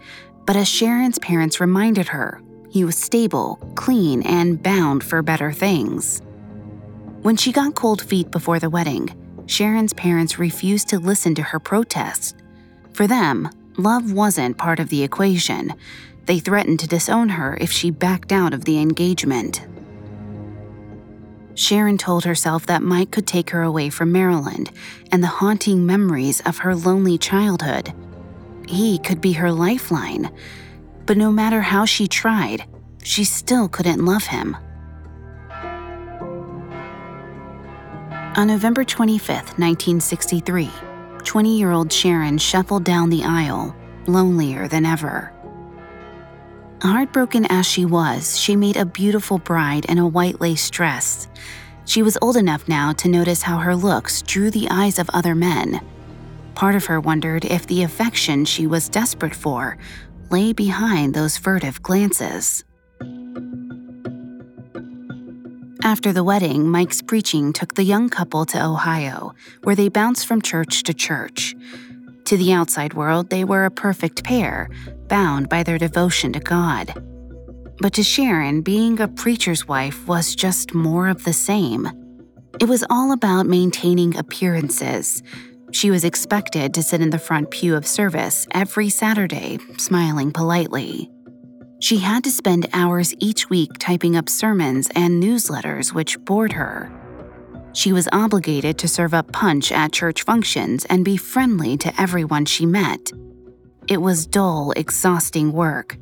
but 0.47 0.57
as 0.57 0.67
Sharon's 0.67 1.21
parents 1.21 1.61
reminded 1.61 2.09
her, 2.09 2.43
he 2.71 2.85
was 2.85 2.99
stable, 2.99 3.55
clean, 3.77 4.23
and 4.23 4.61
bound 4.61 5.05
for 5.05 5.23
better 5.23 5.53
things. 5.53 6.23
When 7.27 7.37
she 7.37 7.51
got 7.51 7.75
cold 7.75 8.01
feet 8.03 8.31
before 8.31 8.61
the 8.61 8.71
wedding, 8.71 9.13
Sharon's 9.47 9.93
parents 9.93 10.39
refused 10.39 10.87
to 10.91 11.01
listen 11.01 11.35
to 11.35 11.43
her 11.43 11.59
protests. 11.59 12.35
For 12.93 13.09
them, 13.09 13.51
love 13.77 14.13
wasn't 14.13 14.59
part 14.59 14.79
of 14.79 14.91
the 14.91 15.03
equation. 15.03 15.75
They 16.27 16.39
threatened 16.39 16.79
to 16.79 16.87
disown 16.87 17.31
her 17.31 17.59
if 17.61 17.73
she 17.73 17.91
backed 17.91 18.31
out 18.31 18.55
of 18.55 18.65
the 18.65 18.79
engagement. 18.79 19.67
Sharon 21.57 21.99
told 21.99 22.25
herself 22.25 22.67
that 22.67 22.85
Mike 22.85 23.11
could 23.11 23.27
take 23.27 23.51
her 23.51 23.63
away 23.65 23.91
from 23.91 24.13
Maryland 24.13 24.71
and 25.11 25.21
the 25.21 25.27
haunting 25.27 25.85
memories 25.85 26.41
of 26.43 26.59
her 26.59 26.77
lonely 26.77 27.19
childhood. 27.19 27.93
He 28.69 29.01
could 29.01 29.21
be 29.21 29.33
her 29.33 29.51
lifeline, 29.51 30.31
but 31.07 31.17
no 31.17 31.33
matter 31.33 31.61
how 31.61 31.87
she 31.87 32.07
tried, 32.07 32.67
she 33.03 33.25
still 33.25 33.69
couldn't 33.69 34.05
love 34.05 34.27
him. 34.27 34.57
On 38.37 38.49
November 38.49 38.85
25, 38.85 39.29
1963, 39.57 40.71
20 41.25 41.59
year 41.59 41.71
old 41.71 41.91
Sharon 41.91 42.37
shuffled 42.37 42.85
down 42.85 43.09
the 43.09 43.25
aisle, 43.25 43.75
lonelier 44.07 44.69
than 44.69 44.85
ever. 44.85 45.33
Heartbroken 46.83 47.47
as 47.47 47.65
she 47.65 47.87
was, 47.87 48.39
she 48.39 48.55
made 48.55 48.77
a 48.77 48.85
beautiful 48.85 49.39
bride 49.39 49.87
in 49.87 49.97
a 49.97 50.07
white 50.07 50.39
lace 50.39 50.69
dress. 50.69 51.29
She 51.87 52.03
was 52.03 52.19
old 52.21 52.37
enough 52.37 52.69
now 52.69 52.93
to 52.93 53.09
notice 53.09 53.41
how 53.41 53.57
her 53.57 53.75
looks 53.75 54.21
drew 54.21 54.51
the 54.51 54.69
eyes 54.71 54.99
of 54.99 55.09
other 55.15 55.35
men. 55.35 55.81
Part 56.55 56.75
of 56.75 56.85
her 56.85 57.01
wondered 57.01 57.47
if 57.47 57.67
the 57.67 57.85
affection 57.85 58.45
she 58.45 58.67
was 58.67 58.91
desperate 58.91 59.35
for 59.35 59.79
lay 60.31 60.53
behind 60.53 61.15
those 61.15 61.39
furtive 61.39 61.83
glances. 61.83 62.65
After 65.87 66.13
the 66.13 66.25
wedding, 66.25 66.69
Mike's 66.69 67.01
preaching 67.01 67.53
took 67.53 67.75
the 67.75 67.85
young 67.85 68.09
couple 68.09 68.45
to 68.47 68.61
Ohio, 68.61 69.37
where 69.63 69.77
they 69.77 69.89
bounced 69.89 70.27
from 70.27 70.43
church 70.43 70.83
to 70.83 70.93
church. 70.93 71.55
To 72.25 72.37
the 72.37 72.53
outside 72.53 72.95
world, 72.95 73.31
they 73.31 73.45
were 73.45 73.65
a 73.65 73.71
perfect 73.71 74.25
pair, 74.25 74.69
bound 75.07 75.49
by 75.49 75.63
their 75.63 75.79
devotion 75.79 76.33
to 76.33 76.41
God. 76.41 76.93
But 77.79 77.93
to 77.93 78.03
Sharon, 78.03 78.63
being 78.63 78.99
a 79.01 79.07
preacher's 79.07 79.69
wife 79.69 80.09
was 80.09 80.35
just 80.35 80.75
more 80.75 81.07
of 81.07 81.23
the 81.23 81.33
same. 81.33 81.89
It 82.59 82.69
was 82.69 82.85
all 82.91 83.13
about 83.13 83.47
maintaining 83.47 84.17
appearances. 84.17 85.23
She 85.71 85.93
was 85.93 86.03
expected 86.03 86.75
to 86.75 86.83
sit 86.83 87.01
in 87.01 87.11
the 87.11 87.21
front 87.21 87.53
pew 87.53 87.77
of 87.77 87.87
service 87.87 88.49
every 88.51 88.89
Saturday, 88.89 89.61
smiling 89.79 90.33
politely. 90.33 91.13
She 91.79 91.99
had 91.99 92.25
to 92.25 92.31
spend 92.31 92.69
hours 92.73 93.15
each 93.19 93.51
week 93.51 93.73
typing 93.79 94.17
up 94.17 94.29
sermons 94.29 94.89
and 94.95 95.23
newsletters, 95.23 95.93
which 95.93 96.19
bored 96.25 96.53
her. 96.53 96.91
She 97.75 97.93
was 97.93 98.09
obligated 98.13 98.79
to 98.79 98.89
serve 98.89 99.13
up 99.13 99.31
punch 99.33 99.71
at 99.71 99.93
church 99.93 100.23
functions 100.23 100.87
and 100.87 101.05
be 101.05 101.19
friendly 101.19 101.77
to 101.79 102.01
everyone 102.01 102.47
she 102.47 102.65
met. 102.65 103.13
It 103.89 104.01
was 104.01 104.27
dull, 104.27 104.73
exhausting 104.75 105.53
work. 105.53 105.99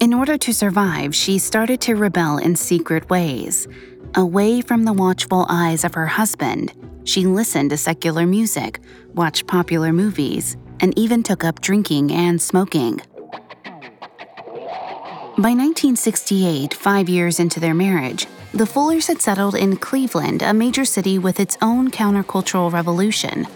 In 0.00 0.14
order 0.14 0.38
to 0.38 0.54
survive, 0.54 1.14
she 1.14 1.38
started 1.38 1.80
to 1.82 1.96
rebel 1.96 2.38
in 2.38 2.56
secret 2.56 3.10
ways. 3.10 3.68
Away 4.14 4.62
from 4.62 4.84
the 4.84 4.92
watchful 4.94 5.44
eyes 5.50 5.84
of 5.84 5.94
her 5.94 6.06
husband, 6.06 6.72
she 7.04 7.26
listened 7.26 7.70
to 7.70 7.76
secular 7.76 8.26
music, 8.26 8.80
watched 9.14 9.46
popular 9.46 9.92
movies, 9.92 10.56
and 10.80 10.98
even 10.98 11.22
took 11.22 11.44
up 11.44 11.60
drinking 11.60 12.12
and 12.12 12.40
smoking. 12.40 13.00
By 15.38 15.50
1968, 15.50 16.72
five 16.72 17.10
years 17.10 17.40
into 17.40 17.60
their 17.60 17.74
marriage, 17.74 18.26
the 18.54 18.64
Fullers 18.64 19.06
had 19.06 19.20
settled 19.20 19.54
in 19.54 19.76
Cleveland, 19.76 20.40
a 20.40 20.54
major 20.54 20.86
city 20.86 21.18
with 21.18 21.40
its 21.40 21.58
own 21.60 21.90
countercultural 21.90 22.72
revolution. 22.72 23.46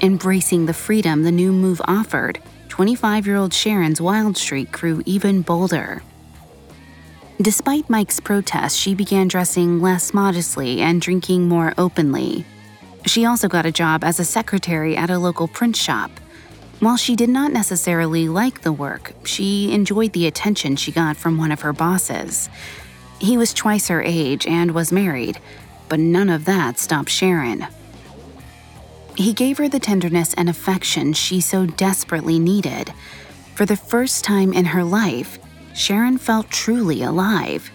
Embracing 0.00 0.64
the 0.64 0.72
freedom 0.72 1.22
the 1.22 1.30
new 1.30 1.52
move 1.52 1.82
offered, 1.84 2.40
25 2.70 3.26
year 3.26 3.36
old 3.36 3.52
Sharon's 3.52 4.00
wild 4.00 4.38
streak 4.38 4.72
grew 4.72 5.02
even 5.04 5.42
bolder. 5.42 6.02
Despite 7.42 7.90
Mike's 7.90 8.18
protests, 8.18 8.76
she 8.76 8.94
began 8.94 9.28
dressing 9.28 9.82
less 9.82 10.14
modestly 10.14 10.80
and 10.80 11.02
drinking 11.02 11.46
more 11.46 11.74
openly. 11.76 12.46
She 13.04 13.26
also 13.26 13.46
got 13.46 13.66
a 13.66 13.72
job 13.72 14.04
as 14.04 14.20
a 14.20 14.24
secretary 14.24 14.96
at 14.96 15.10
a 15.10 15.18
local 15.18 15.48
print 15.48 15.76
shop. 15.76 16.10
While 16.80 16.96
she 16.96 17.14
did 17.14 17.28
not 17.28 17.52
necessarily 17.52 18.26
like 18.26 18.62
the 18.62 18.72
work, 18.72 19.12
she 19.24 19.70
enjoyed 19.70 20.14
the 20.14 20.26
attention 20.26 20.76
she 20.76 20.90
got 20.90 21.18
from 21.18 21.36
one 21.36 21.52
of 21.52 21.60
her 21.60 21.74
bosses. 21.74 22.48
He 23.18 23.36
was 23.36 23.52
twice 23.52 23.88
her 23.88 24.02
age 24.02 24.46
and 24.46 24.70
was 24.70 24.90
married, 24.90 25.38
but 25.90 26.00
none 26.00 26.30
of 26.30 26.46
that 26.46 26.78
stopped 26.78 27.10
Sharon. 27.10 27.66
He 29.14 29.34
gave 29.34 29.58
her 29.58 29.68
the 29.68 29.78
tenderness 29.78 30.32
and 30.32 30.48
affection 30.48 31.12
she 31.12 31.42
so 31.42 31.66
desperately 31.66 32.38
needed. 32.38 32.94
For 33.54 33.66
the 33.66 33.76
first 33.76 34.24
time 34.24 34.54
in 34.54 34.64
her 34.64 34.82
life, 34.82 35.38
Sharon 35.74 36.16
felt 36.16 36.48
truly 36.48 37.02
alive. 37.02 37.70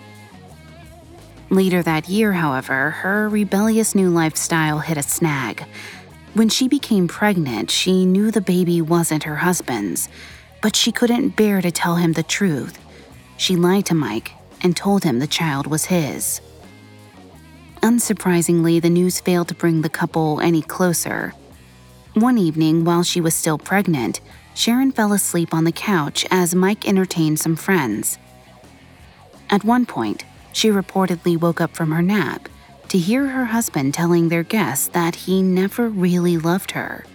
Later 1.52 1.84
that 1.84 2.10
year, 2.10 2.34
however, 2.34 2.90
her 2.90 3.30
rebellious 3.30 3.94
new 3.94 4.10
lifestyle 4.10 4.80
hit 4.80 4.98
a 4.98 5.04
snag. 5.04 5.64
When 6.36 6.50
she 6.50 6.68
became 6.68 7.08
pregnant, 7.08 7.72
she 7.72 8.06
knew 8.06 8.30
the 8.30 8.42
baby 8.42 8.82
wasn't 8.82 9.24
her 9.24 9.38
husband's, 9.38 10.10
but 10.62 10.76
she 10.76 10.92
couldn't 10.92 11.38
bear 11.38 11.62
to 11.62 11.72
tell 11.72 11.96
him 11.96 12.12
the 12.12 12.24
truth. 12.24 12.78
She 13.38 13.56
lied 13.56 13.86
to 13.86 13.96
Mike 13.96 14.34
and 14.60 14.76
told 14.76 15.06
him 15.06 15.20
the 15.20 15.28
child 15.28 15.66
was 15.66 15.86
his. 15.86 16.42
Unsurprisingly, 17.82 18.82
the 18.82 18.90
news 18.90 19.22
failed 19.22 19.48
to 19.48 19.54
bring 19.54 19.82
the 19.82 19.90
couple 19.90 20.42
any 20.42 20.62
closer. 20.62 21.34
One 22.16 22.38
evening, 22.38 22.84
while 22.84 23.04
she 23.04 23.22
was 23.22 23.34
still 23.34 23.58
pregnant, 23.58 24.20
Sharon 24.56 24.92
fell 24.92 25.14
asleep 25.14 25.54
on 25.54 25.64
the 25.64 25.72
couch 25.72 26.26
as 26.32 26.54
Mike 26.54 26.86
entertained 26.86 27.40
some 27.40 27.56
friends. 27.56 28.18
At 29.50 29.64
one 29.64 29.86
point, 29.86 30.26
she 30.52 30.68
reportedly 30.68 31.40
woke 31.40 31.62
up 31.62 31.78
from 31.78 31.92
her 31.94 32.02
nap 32.02 32.50
to 32.90 32.98
hear 32.98 33.28
her 33.28 33.46
husband 33.46 33.94
telling 33.94 34.30
their 34.30 34.44
guests 34.44 34.88
that 34.90 35.16
he 35.16 35.42
never 35.42 35.90
really 35.90 36.38
loved 36.38 36.72
her. 36.72 37.06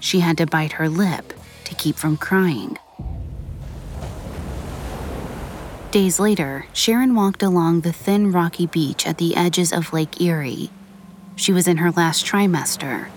She 0.00 0.20
had 0.20 0.36
to 0.38 0.46
bite 0.46 0.72
her 0.72 0.88
lip 0.88 1.32
to 1.64 1.74
keep 1.74 1.96
from 1.96 2.16
crying. 2.16 2.78
Days 5.90 6.20
later, 6.20 6.66
Sharon 6.72 7.14
walked 7.14 7.42
along 7.42 7.80
the 7.80 7.92
thin 7.92 8.30
rocky 8.30 8.66
beach 8.66 9.06
at 9.06 9.16
the 9.16 9.34
edges 9.34 9.72
of 9.72 9.92
Lake 9.92 10.20
Erie. 10.20 10.70
She 11.34 11.52
was 11.52 11.66
in 11.66 11.78
her 11.78 11.90
last 11.90 12.26
trimester. 12.26 13.08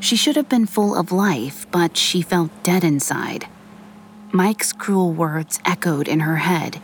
She 0.00 0.16
should 0.16 0.36
have 0.36 0.48
been 0.48 0.66
full 0.66 0.96
of 0.96 1.12
life, 1.12 1.66
but 1.70 1.96
she 1.96 2.22
felt 2.22 2.50
dead 2.62 2.82
inside. 2.82 3.46
Mike's 4.32 4.72
cruel 4.72 5.12
words 5.12 5.60
echoed 5.64 6.08
in 6.08 6.20
her 6.20 6.36
head. 6.36 6.80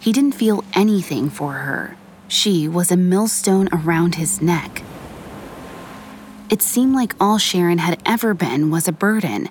He 0.00 0.12
didn't 0.12 0.34
feel 0.34 0.64
anything 0.74 1.30
for 1.30 1.52
her. 1.52 1.96
She 2.34 2.66
was 2.66 2.90
a 2.90 2.96
millstone 2.96 3.68
around 3.72 4.16
his 4.16 4.42
neck. 4.42 4.82
It 6.50 6.62
seemed 6.62 6.92
like 6.92 7.14
all 7.20 7.38
Sharon 7.38 7.78
had 7.78 8.02
ever 8.04 8.34
been 8.34 8.72
was 8.72 8.88
a 8.88 8.92
burden, 8.92 9.48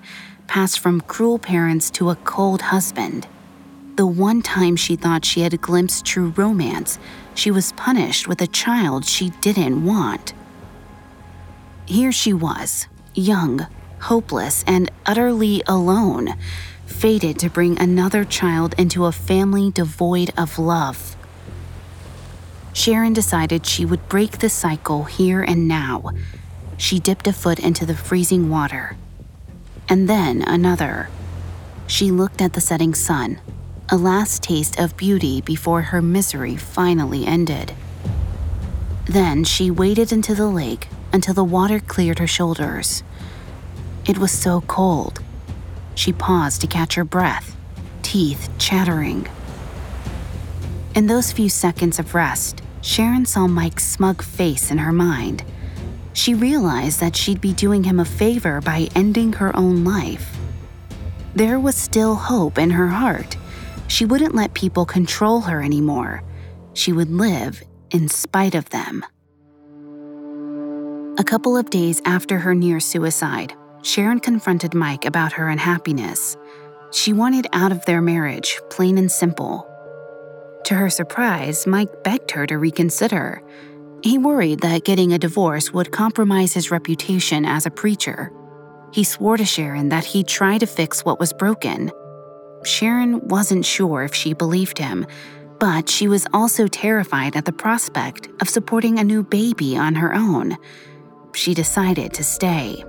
passed 0.47 0.81
from 0.81 0.99
cruel 0.99 1.39
parents 1.39 1.89
to 1.91 2.09
a 2.09 2.17
cold 2.17 2.61
husband. 2.61 3.25
The 3.95 4.05
one 4.05 4.41
time 4.41 4.75
she 4.75 4.97
thought 4.97 5.23
she 5.23 5.41
had 5.41 5.61
glimpsed 5.61 6.03
true 6.03 6.33
romance, 6.35 6.99
she 7.33 7.51
was 7.51 7.71
punished 7.71 8.27
with 8.27 8.41
a 8.41 8.47
child 8.47 9.05
she 9.05 9.29
didn't 9.39 9.85
want. 9.85 10.33
Here 11.85 12.11
she 12.11 12.33
was, 12.33 12.87
young, 13.15 13.65
hopeless, 14.01 14.61
and 14.67 14.91
utterly 15.05 15.63
alone, 15.67 16.35
fated 16.85 17.39
to 17.39 17.49
bring 17.49 17.79
another 17.79 18.25
child 18.25 18.75
into 18.77 19.05
a 19.05 19.13
family 19.13 19.71
devoid 19.71 20.31
of 20.37 20.59
love. 20.59 21.15
Sharon 22.73 23.13
decided 23.13 23.65
she 23.65 23.85
would 23.85 24.09
break 24.09 24.39
the 24.39 24.49
cycle 24.49 25.03
here 25.03 25.41
and 25.41 25.67
now. 25.67 26.11
She 26.77 26.99
dipped 26.99 27.27
a 27.27 27.33
foot 27.33 27.59
into 27.59 27.85
the 27.85 27.95
freezing 27.95 28.49
water, 28.49 28.97
and 29.87 30.09
then 30.09 30.41
another. 30.41 31.09
She 31.87 32.11
looked 32.11 32.41
at 32.41 32.53
the 32.53 32.61
setting 32.61 32.93
sun 32.95 33.39
a 33.89 33.97
last 33.97 34.41
taste 34.41 34.79
of 34.79 34.97
beauty 34.97 35.41
before 35.41 35.81
her 35.81 36.01
misery 36.01 36.55
finally 36.55 37.25
ended. 37.25 37.73
Then 39.05 39.43
she 39.43 39.69
waded 39.69 40.11
into 40.11 40.33
the 40.33 40.47
lake 40.47 40.87
until 41.11 41.33
the 41.33 41.43
water 41.43 41.79
cleared 41.79 42.19
her 42.19 42.27
shoulders. 42.27 43.03
It 44.07 44.17
was 44.17 44.31
so 44.31 44.61
cold. 44.61 45.21
She 45.95 46.11
paused 46.11 46.61
to 46.61 46.67
catch 46.67 46.95
her 46.95 47.03
breath, 47.03 47.55
teeth 48.01 48.49
chattering. 48.57 49.27
In 50.95 51.07
those 51.07 51.31
few 51.31 51.49
seconds 51.49 51.97
of 51.97 52.13
rest, 52.13 52.61
Sharon 52.81 53.25
saw 53.25 53.47
Mike's 53.47 53.83
smug 53.83 54.21
face 54.21 54.69
in 54.69 54.77
her 54.77 54.91
mind. 54.91 55.43
She 56.13 56.35
realized 56.35 56.99
that 56.99 57.15
she'd 57.15 57.41
be 57.41 57.53
doing 57.53 57.83
him 57.83 57.99
a 57.99 58.05
favor 58.05 58.61
by 58.61 58.89
ending 58.95 59.33
her 59.33 59.55
own 59.55 59.83
life. 59.83 60.37
There 61.33 61.59
was 61.59 61.75
still 61.75 62.13
hope 62.13 62.59
in 62.59 62.69
her 62.69 62.89
heart. 62.89 63.35
She 63.87 64.05
wouldn't 64.05 64.35
let 64.35 64.53
people 64.53 64.85
control 64.85 65.41
her 65.41 65.63
anymore. 65.63 66.21
She 66.73 66.93
would 66.93 67.09
live 67.09 67.63
in 67.89 68.07
spite 68.07 68.53
of 68.53 68.69
them. 68.69 69.03
A 71.17 71.23
couple 71.23 71.57
of 71.57 71.71
days 71.71 72.03
after 72.05 72.37
her 72.37 72.53
near 72.53 72.79
suicide, 72.79 73.53
Sharon 73.81 74.19
confronted 74.19 74.75
Mike 74.75 75.05
about 75.05 75.33
her 75.33 75.49
unhappiness. 75.49 76.37
She 76.91 77.13
wanted 77.13 77.47
out 77.51 77.71
of 77.71 77.83
their 77.85 78.01
marriage, 78.01 78.59
plain 78.69 78.99
and 78.99 79.11
simple. 79.11 79.67
To 80.65 80.75
her 80.75 80.89
surprise, 80.89 81.67
Mike 81.67 82.03
begged 82.03 82.31
her 82.31 82.47
to 82.47 82.57
reconsider. 82.57 83.41
He 84.01 84.17
worried 84.17 84.61
that 84.61 84.85
getting 84.85 85.13
a 85.13 85.19
divorce 85.19 85.73
would 85.73 85.91
compromise 85.91 86.53
his 86.53 86.71
reputation 86.71 87.45
as 87.45 87.65
a 87.65 87.71
preacher. 87.71 88.31
He 88.91 89.03
swore 89.03 89.37
to 89.37 89.45
Sharon 89.45 89.89
that 89.89 90.05
he'd 90.05 90.27
try 90.27 90.57
to 90.57 90.65
fix 90.65 91.03
what 91.03 91.19
was 91.19 91.33
broken. 91.33 91.91
Sharon 92.63 93.27
wasn't 93.27 93.65
sure 93.65 94.03
if 94.03 94.13
she 94.13 94.33
believed 94.33 94.77
him, 94.77 95.05
but 95.59 95.89
she 95.89 96.07
was 96.07 96.27
also 96.33 96.67
terrified 96.67 97.35
at 97.35 97.45
the 97.45 97.51
prospect 97.51 98.29
of 98.41 98.49
supporting 98.49 98.99
a 98.99 99.03
new 99.03 99.23
baby 99.23 99.77
on 99.77 99.95
her 99.95 100.13
own. 100.13 100.57
She 101.33 101.53
decided 101.53 102.13
to 102.13 102.23
stay. 102.23 102.83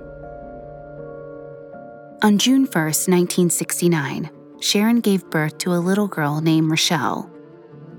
On 2.23 2.37
June 2.37 2.65
1, 2.65 2.71
1969, 2.71 4.29
Sharon 4.61 4.99
gave 4.99 5.29
birth 5.29 5.57
to 5.59 5.73
a 5.73 5.79
little 5.79 6.07
girl 6.07 6.41
named 6.41 6.69
Rochelle. 6.69 7.29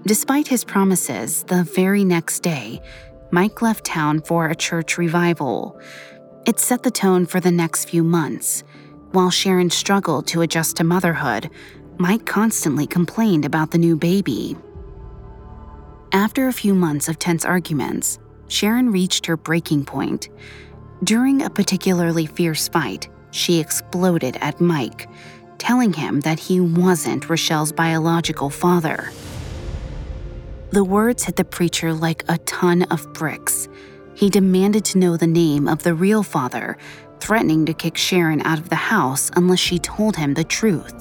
Despite 0.06 0.46
his 0.46 0.62
promises, 0.62 1.42
the 1.42 1.64
very 1.64 2.04
next 2.04 2.44
day, 2.44 2.80
Mike 3.32 3.60
left 3.60 3.84
town 3.84 4.20
for 4.20 4.46
a 4.46 4.54
church 4.54 4.98
revival. 4.98 5.80
It 6.46 6.60
set 6.60 6.84
the 6.84 6.92
tone 6.92 7.26
for 7.26 7.40
the 7.40 7.50
next 7.50 7.86
few 7.86 8.04
months. 8.04 8.62
While 9.10 9.30
Sharon 9.30 9.68
struggled 9.68 10.28
to 10.28 10.42
adjust 10.42 10.76
to 10.76 10.84
motherhood, 10.84 11.50
Mike 11.98 12.24
constantly 12.24 12.86
complained 12.86 13.44
about 13.44 13.72
the 13.72 13.78
new 13.78 13.96
baby. 13.96 14.56
After 16.12 16.46
a 16.46 16.52
few 16.52 16.72
months 16.72 17.08
of 17.08 17.18
tense 17.18 17.44
arguments, 17.44 18.20
Sharon 18.46 18.92
reached 18.92 19.26
her 19.26 19.36
breaking 19.36 19.86
point. 19.86 20.28
During 21.02 21.42
a 21.42 21.50
particularly 21.50 22.26
fierce 22.26 22.68
fight, 22.68 23.08
she 23.32 23.58
exploded 23.58 24.36
at 24.40 24.60
Mike, 24.60 25.08
telling 25.58 25.92
him 25.92 26.20
that 26.20 26.38
he 26.38 26.60
wasn't 26.60 27.28
Rochelle's 27.28 27.72
biological 27.72 28.50
father. 28.50 29.10
The 30.76 30.84
words 30.84 31.24
hit 31.24 31.36
the 31.36 31.44
preacher 31.46 31.94
like 31.94 32.22
a 32.28 32.36
ton 32.36 32.82
of 32.90 33.10
bricks. 33.14 33.66
He 34.12 34.28
demanded 34.28 34.84
to 34.84 34.98
know 34.98 35.16
the 35.16 35.26
name 35.26 35.68
of 35.68 35.82
the 35.82 35.94
real 35.94 36.22
father, 36.22 36.76
threatening 37.18 37.64
to 37.64 37.72
kick 37.72 37.96
Sharon 37.96 38.42
out 38.42 38.58
of 38.58 38.68
the 38.68 38.76
house 38.76 39.30
unless 39.36 39.58
she 39.58 39.78
told 39.78 40.16
him 40.16 40.34
the 40.34 40.44
truth. 40.44 40.92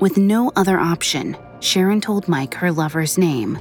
With 0.00 0.16
no 0.16 0.50
other 0.56 0.80
option, 0.80 1.36
Sharon 1.60 2.00
told 2.00 2.26
Mike 2.26 2.54
her 2.54 2.72
lover's 2.72 3.16
name. 3.16 3.60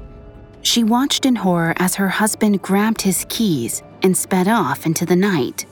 She 0.64 0.84
watched 0.84 1.28
in 1.28 1.36
horror 1.36 1.76
as 1.78 1.94
her 1.94 2.10
husband 2.10 2.64
grabbed 2.64 3.04
his 3.04 3.28
keys 3.30 3.84
and 4.02 4.18
sped 4.18 4.48
off 4.48 4.88
into 4.88 5.06
the 5.06 5.16
night. 5.16 5.68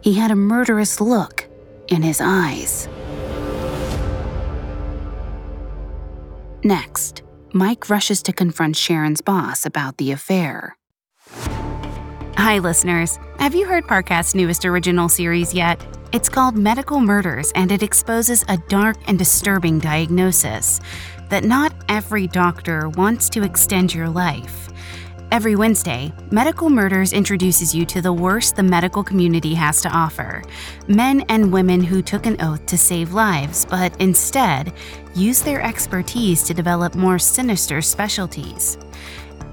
He 0.00 0.14
had 0.14 0.30
a 0.30 0.36
murderous 0.36 1.02
look 1.02 1.46
in 1.88 2.00
his 2.00 2.22
eyes. 2.22 2.88
Next, 6.64 7.22
Mike 7.56 7.88
rushes 7.88 8.22
to 8.22 8.34
confront 8.34 8.76
Sharon's 8.76 9.22
boss 9.22 9.64
about 9.64 9.96
the 9.96 10.12
affair. 10.12 10.76
Hi, 12.36 12.58
listeners. 12.58 13.18
Have 13.38 13.54
you 13.54 13.64
heard 13.66 13.88
Parcast's 13.88 14.34
newest 14.34 14.66
original 14.66 15.08
series 15.08 15.54
yet? 15.54 15.82
It's 16.12 16.28
called 16.28 16.54
Medical 16.54 17.00
Murders, 17.00 17.52
and 17.54 17.72
it 17.72 17.82
exposes 17.82 18.44
a 18.48 18.58
dark 18.68 18.98
and 19.06 19.18
disturbing 19.18 19.78
diagnosis 19.78 20.80
that 21.30 21.44
not 21.44 21.72
every 21.88 22.26
doctor 22.26 22.90
wants 22.90 23.30
to 23.30 23.42
extend 23.42 23.94
your 23.94 24.10
life. 24.10 24.68
Every 25.32 25.56
Wednesday, 25.56 26.12
Medical 26.30 26.70
Murders 26.70 27.12
introduces 27.12 27.74
you 27.74 27.84
to 27.86 28.00
the 28.00 28.12
worst 28.12 28.54
the 28.54 28.62
medical 28.62 29.02
community 29.02 29.54
has 29.54 29.80
to 29.80 29.88
offer 29.88 30.42
men 30.86 31.22
and 31.28 31.52
women 31.52 31.82
who 31.82 32.00
took 32.00 32.26
an 32.26 32.40
oath 32.40 32.64
to 32.66 32.78
save 32.78 33.12
lives, 33.12 33.64
but 33.64 33.98
instead 34.00 34.72
use 35.16 35.40
their 35.40 35.62
expertise 35.62 36.42
to 36.44 36.54
develop 36.54 36.94
more 36.94 37.18
sinister 37.18 37.80
specialties. 37.80 38.78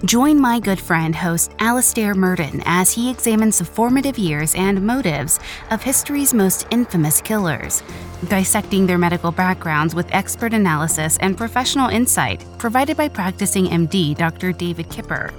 Join 0.05 0.37
my 0.37 0.59
good 0.59 0.81
friend, 0.81 1.15
host 1.15 1.55
Alastair 1.59 2.13
Murden, 2.13 2.61
as 2.65 2.91
he 2.91 3.09
examines 3.09 3.59
the 3.59 3.65
formative 3.65 4.17
years 4.17 4.53
and 4.55 4.85
motives 4.85 5.39
of 5.71 5.81
history's 5.81 6.33
most 6.33 6.67
infamous 6.71 7.21
killers, 7.21 7.81
dissecting 8.27 8.85
their 8.85 8.97
medical 8.97 9.31
backgrounds 9.31 9.95
with 9.95 10.13
expert 10.13 10.53
analysis 10.53 11.17
and 11.21 11.37
professional 11.37 11.89
insight 11.89 12.43
provided 12.57 12.97
by 12.97 13.07
practicing 13.07 13.67
MD 13.67 14.13
Dr. 14.17 14.51
David 14.51 14.89
Kipper. 14.89 15.33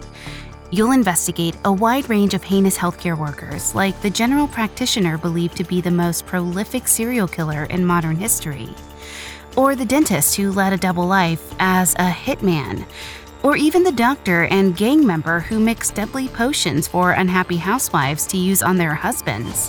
You'll 0.71 0.93
investigate 0.93 1.57
a 1.67 1.73
wide 1.73 2.09
range 2.09 2.33
of 2.33 2.43
heinous 2.43 2.77
healthcare 2.79 3.19
workers, 3.19 3.75
like 3.75 4.01
the 4.01 4.09
general 4.09 4.49
practitioner 4.49 5.19
believed 5.19 5.59
to 5.59 5.65
be 5.65 5.83
the 5.83 5.91
most 5.91 6.25
prolific 6.25 6.89
serial 6.89 7.29
killer 7.29 7.65
in 7.65 7.85
modern 7.85 8.17
history, 8.17 8.71
or 9.57 9.75
the 9.77 9.85
dentist 9.85 10.37
who 10.37 10.53
led 10.53 10.73
a 10.73 10.77
double 10.77 11.07
life 11.07 11.55
as 11.59 11.95
a 11.95 12.11
hitman 12.11 12.85
or 13.45 13.57
even 13.57 13.85
the 13.85 13.93
doctor 13.93 14.45
and 14.47 14.77
gang 14.77 15.07
member 15.07 15.39
who 15.41 15.61
mixed 15.61 15.95
deadly 15.95 16.29
potions 16.29 16.89
for 16.89 17.13
unhappy 17.13 17.59
housewives 17.59 18.27
to 18.27 18.39
use 18.39 18.63
on 18.63 18.77
their 18.77 18.95
husbands. 18.95 19.69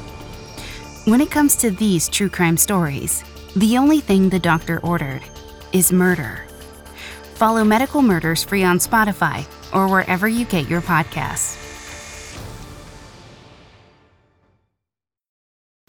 When 1.04 1.22
it 1.22 1.30
comes 1.30 1.56
to 1.58 1.70
these 1.70 2.10
true 2.10 2.30
crime 2.30 2.58
stories, 2.58 3.24
the 3.56 3.78
only 3.78 4.00
thing 4.00 4.30
the 4.30 4.40
doctor 4.40 4.80
ordered 4.80 5.22
is 5.74 5.92
murder. 5.92 6.46
Follow 7.36 7.66
Medical 7.66 8.02
Murders 8.02 8.44
free 8.44 8.64
on 8.64 8.80
Spotify 8.80 9.46
or 9.74 9.90
wherever 9.90 10.28
you 10.28 10.46
get 10.46 10.70
your 10.70 10.82
podcasts. 10.82 11.62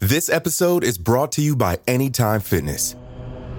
This 0.01 0.29
episode 0.29 0.85
is 0.85 0.99
brought 0.99 1.33
to 1.33 1.43
you 1.43 1.57
by 1.57 1.79
Anytime 1.87 2.41
Fitness. 2.41 2.97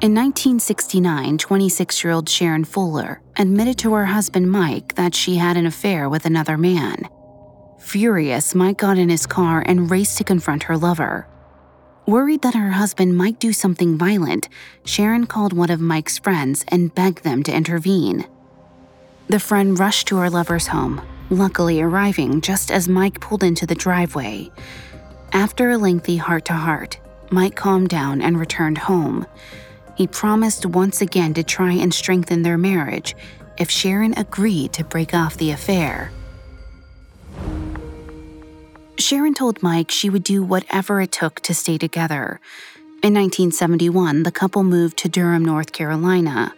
In 0.00 0.14
1969, 0.14 1.38
26 1.38 2.04
year 2.04 2.12
old 2.12 2.28
Sharon 2.28 2.64
Fuller 2.64 3.20
admitted 3.36 3.78
to 3.78 3.94
her 3.94 4.06
husband 4.06 4.48
Mike 4.48 4.94
that 4.94 5.12
she 5.12 5.34
had 5.34 5.56
an 5.56 5.66
affair 5.66 6.08
with 6.08 6.24
another 6.24 6.56
man. 6.56 7.08
Furious, 7.80 8.54
Mike 8.54 8.78
got 8.78 8.96
in 8.96 9.08
his 9.08 9.26
car 9.26 9.60
and 9.66 9.90
raced 9.90 10.16
to 10.18 10.22
confront 10.22 10.62
her 10.62 10.76
lover. 10.76 11.26
Worried 12.06 12.42
that 12.42 12.54
her 12.54 12.70
husband 12.70 13.16
might 13.16 13.40
do 13.40 13.52
something 13.52 13.98
violent, 13.98 14.48
Sharon 14.84 15.26
called 15.26 15.52
one 15.52 15.68
of 15.68 15.80
Mike's 15.80 16.16
friends 16.16 16.64
and 16.68 16.94
begged 16.94 17.24
them 17.24 17.42
to 17.42 17.52
intervene. 17.52 18.24
The 19.26 19.40
friend 19.40 19.76
rushed 19.76 20.06
to 20.08 20.18
her 20.18 20.30
lover's 20.30 20.68
home, 20.68 21.02
luckily 21.28 21.82
arriving 21.82 22.40
just 22.40 22.70
as 22.70 22.88
Mike 22.88 23.20
pulled 23.20 23.42
into 23.42 23.66
the 23.66 23.74
driveway. 23.74 24.48
After 25.32 25.70
a 25.70 25.76
lengthy 25.76 26.18
heart 26.18 26.44
to 26.44 26.52
heart, 26.52 27.00
Mike 27.32 27.56
calmed 27.56 27.88
down 27.88 28.22
and 28.22 28.38
returned 28.38 28.78
home. 28.78 29.26
He 29.98 30.06
promised 30.06 30.64
once 30.64 31.00
again 31.00 31.34
to 31.34 31.42
try 31.42 31.72
and 31.72 31.92
strengthen 31.92 32.42
their 32.42 32.56
marriage 32.56 33.16
if 33.58 33.68
Sharon 33.68 34.14
agreed 34.16 34.72
to 34.74 34.84
break 34.84 35.12
off 35.12 35.36
the 35.36 35.50
affair. 35.50 36.12
Sharon 38.96 39.34
told 39.34 39.60
Mike 39.60 39.90
she 39.90 40.08
would 40.08 40.22
do 40.22 40.40
whatever 40.40 41.00
it 41.00 41.10
took 41.10 41.40
to 41.40 41.52
stay 41.52 41.78
together. 41.78 42.38
In 43.02 43.12
1971, 43.12 44.22
the 44.22 44.30
couple 44.30 44.62
moved 44.62 44.98
to 44.98 45.08
Durham, 45.08 45.44
North 45.44 45.72
Carolina. 45.72 46.54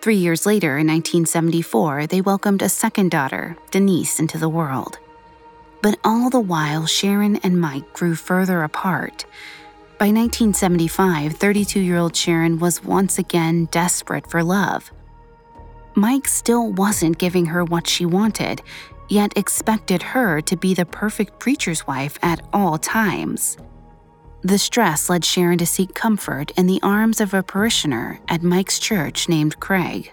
Three 0.00 0.16
years 0.16 0.46
later, 0.46 0.78
in 0.78 0.86
1974, 0.86 2.06
they 2.06 2.22
welcomed 2.22 2.62
a 2.62 2.70
second 2.70 3.10
daughter, 3.10 3.58
Denise, 3.70 4.18
into 4.18 4.38
the 4.38 4.48
world. 4.48 4.98
But 5.82 5.98
all 6.02 6.30
the 6.30 6.40
while, 6.40 6.86
Sharon 6.86 7.36
and 7.42 7.60
Mike 7.60 7.92
grew 7.92 8.14
further 8.14 8.62
apart. 8.62 9.26
By 10.00 10.06
1975, 10.06 11.34
32 11.34 11.78
year 11.78 11.98
old 11.98 12.16
Sharon 12.16 12.58
was 12.58 12.82
once 12.82 13.18
again 13.18 13.66
desperate 13.66 14.26
for 14.30 14.42
love. 14.42 14.90
Mike 15.94 16.26
still 16.26 16.72
wasn't 16.72 17.18
giving 17.18 17.44
her 17.44 17.62
what 17.66 17.86
she 17.86 18.06
wanted, 18.06 18.62
yet 19.10 19.36
expected 19.36 20.02
her 20.02 20.40
to 20.40 20.56
be 20.56 20.72
the 20.72 20.86
perfect 20.86 21.38
preacher's 21.38 21.86
wife 21.86 22.18
at 22.22 22.40
all 22.50 22.78
times. 22.78 23.58
The 24.40 24.56
stress 24.56 25.10
led 25.10 25.22
Sharon 25.22 25.58
to 25.58 25.66
seek 25.66 25.94
comfort 25.94 26.50
in 26.52 26.66
the 26.66 26.80
arms 26.82 27.20
of 27.20 27.34
a 27.34 27.42
parishioner 27.42 28.20
at 28.28 28.42
Mike's 28.42 28.78
church 28.78 29.28
named 29.28 29.60
Craig. 29.60 30.10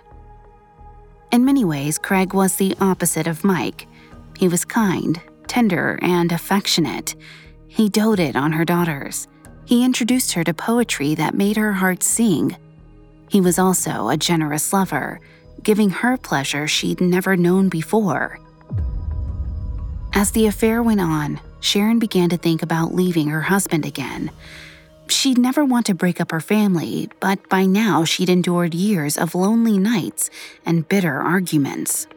In 1.32 1.46
many 1.46 1.64
ways, 1.64 1.98
Craig 1.98 2.34
was 2.34 2.58
the 2.58 2.76
opposite 2.82 3.26
of 3.26 3.46
Mike. 3.46 3.88
He 4.38 4.50
was 4.50 4.66
kind, 4.66 5.22
tender, 5.48 5.98
and 6.02 6.34
affectionate. 6.34 7.16
He 7.70 7.88
doted 7.88 8.36
on 8.36 8.52
her 8.52 8.66
daughters. 8.66 9.30
He 9.68 9.84
introduced 9.84 10.32
her 10.32 10.46
to 10.46 10.54
poetry 10.54 11.14
that 11.16 11.34
made 11.34 11.58
her 11.58 11.74
heart 11.74 12.02
sing. 12.02 12.56
He 13.28 13.42
was 13.42 13.60
also 13.60 14.08
a 14.08 14.16
generous 14.16 14.72
lover, 14.72 15.20
giving 15.62 15.90
her 15.90 16.16
pleasure 16.16 16.70
she'd 16.70 17.02
never 17.02 17.36
known 17.36 17.68
before. 17.68 18.40
As 20.14 20.32
the 20.32 20.48
affair 20.48 20.82
went 20.82 21.02
on, 21.02 21.42
Sharon 21.60 22.00
began 22.00 22.30
to 22.30 22.38
think 22.38 22.64
about 22.64 22.96
leaving 22.96 23.28
her 23.28 23.42
husband 23.42 23.86
again. 23.86 24.32
She'd 25.10 25.38
never 25.38 25.66
want 25.66 25.86
to 25.88 25.94
break 25.94 26.22
up 26.22 26.32
her 26.32 26.40
family, 26.40 27.10
but 27.20 27.50
by 27.50 27.66
now 27.66 28.06
she'd 28.06 28.30
endured 28.30 28.74
years 28.74 29.18
of 29.18 29.36
lonely 29.36 29.78
nights 29.78 30.30
and 30.66 30.88
bitter 30.88 31.20
arguments. 31.20 32.08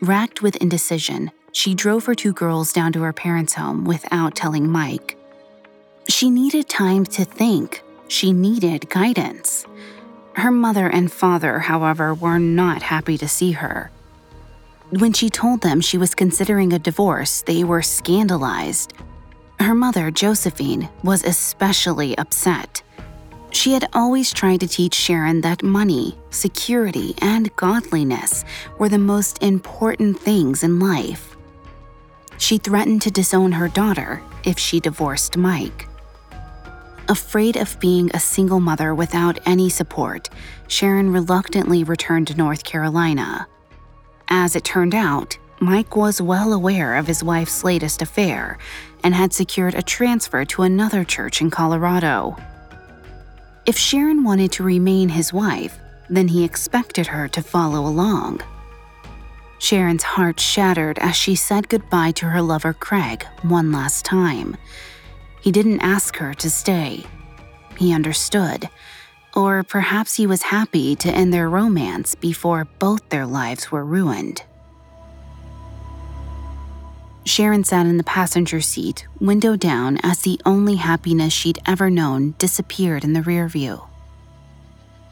Racked 0.00 0.40
with 0.40 0.54
indecision, 0.56 1.32
she 1.50 1.74
drove 1.74 2.04
her 2.04 2.14
two 2.14 2.32
girls 2.32 2.72
down 2.72 2.92
to 2.92 3.02
her 3.02 3.12
parents' 3.12 3.54
home 3.54 3.84
without 3.84 4.36
telling 4.36 4.70
Mike. 4.70 5.18
She 6.08 6.30
needed 6.30 6.68
time 6.68 7.04
to 7.06 7.24
think. 7.24 7.82
She 8.08 8.32
needed 8.32 8.90
guidance. 8.90 9.66
Her 10.34 10.50
mother 10.50 10.88
and 10.88 11.10
father, 11.10 11.60
however, 11.60 12.12
were 12.12 12.38
not 12.38 12.82
happy 12.82 13.16
to 13.18 13.28
see 13.28 13.52
her. 13.52 13.90
When 14.90 15.12
she 15.12 15.30
told 15.30 15.62
them 15.62 15.80
she 15.80 15.96
was 15.96 16.14
considering 16.14 16.72
a 16.72 16.78
divorce, 16.78 17.42
they 17.42 17.64
were 17.64 17.82
scandalized. 17.82 18.92
Her 19.58 19.74
mother, 19.74 20.10
Josephine, 20.10 20.88
was 21.02 21.24
especially 21.24 22.16
upset. 22.18 22.82
She 23.50 23.72
had 23.72 23.88
always 23.94 24.32
tried 24.32 24.60
to 24.60 24.68
teach 24.68 24.94
Sharon 24.94 25.40
that 25.40 25.62
money, 25.62 26.18
security, 26.30 27.14
and 27.22 27.54
godliness 27.56 28.44
were 28.78 28.88
the 28.88 28.98
most 28.98 29.42
important 29.42 30.20
things 30.20 30.64
in 30.64 30.80
life. 30.80 31.36
She 32.36 32.58
threatened 32.58 33.00
to 33.02 33.10
disown 33.10 33.52
her 33.52 33.68
daughter 33.68 34.20
if 34.44 34.58
she 34.58 34.80
divorced 34.80 35.36
Mike. 35.36 35.88
Afraid 37.08 37.56
of 37.56 37.78
being 37.80 38.10
a 38.14 38.20
single 38.20 38.60
mother 38.60 38.94
without 38.94 39.38
any 39.44 39.68
support, 39.68 40.30
Sharon 40.68 41.12
reluctantly 41.12 41.84
returned 41.84 42.28
to 42.28 42.34
North 42.34 42.64
Carolina. 42.64 43.46
As 44.28 44.56
it 44.56 44.64
turned 44.64 44.94
out, 44.94 45.36
Mike 45.60 45.96
was 45.96 46.22
well 46.22 46.54
aware 46.54 46.96
of 46.96 47.06
his 47.06 47.22
wife's 47.22 47.62
latest 47.62 48.00
affair 48.00 48.56
and 49.02 49.14
had 49.14 49.34
secured 49.34 49.74
a 49.74 49.82
transfer 49.82 50.46
to 50.46 50.62
another 50.62 51.04
church 51.04 51.42
in 51.42 51.50
Colorado. 51.50 52.36
If 53.66 53.76
Sharon 53.76 54.24
wanted 54.24 54.52
to 54.52 54.62
remain 54.62 55.10
his 55.10 55.32
wife, 55.32 55.78
then 56.08 56.28
he 56.28 56.42
expected 56.42 57.06
her 57.08 57.28
to 57.28 57.42
follow 57.42 57.86
along. 57.86 58.40
Sharon's 59.58 60.02
heart 60.02 60.40
shattered 60.40 60.98
as 60.98 61.16
she 61.16 61.34
said 61.34 61.68
goodbye 61.68 62.12
to 62.12 62.26
her 62.26 62.42
lover 62.42 62.72
Craig 62.72 63.24
one 63.42 63.72
last 63.72 64.04
time. 64.06 64.56
He 65.44 65.52
didn't 65.52 65.82
ask 65.82 66.16
her 66.16 66.32
to 66.32 66.48
stay. 66.48 67.04
He 67.76 67.92
understood. 67.92 68.70
Or 69.36 69.62
perhaps 69.62 70.14
he 70.14 70.26
was 70.26 70.40
happy 70.40 70.96
to 70.96 71.10
end 71.10 71.34
their 71.34 71.50
romance 71.50 72.14
before 72.14 72.66
both 72.78 73.06
their 73.10 73.26
lives 73.26 73.70
were 73.70 73.84
ruined. 73.84 74.42
Sharon 77.26 77.62
sat 77.62 77.84
in 77.84 77.98
the 77.98 78.04
passenger 78.04 78.62
seat, 78.62 79.06
window 79.20 79.54
down, 79.54 79.98
as 80.02 80.22
the 80.22 80.40
only 80.46 80.76
happiness 80.76 81.34
she'd 81.34 81.58
ever 81.66 81.90
known 81.90 82.34
disappeared 82.38 83.04
in 83.04 83.12
the 83.12 83.20
rear 83.20 83.46
view. 83.46 83.82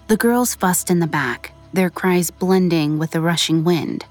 The 0.09 0.17
girls 0.17 0.55
fussed 0.55 0.89
in 0.89 1.01
the 1.01 1.07
back, 1.07 1.53
their 1.75 1.91
cries 1.91 2.31
blending 2.31 2.99
with 2.99 3.11
the 3.11 3.21
rushing 3.21 3.65
wind. 3.65 4.07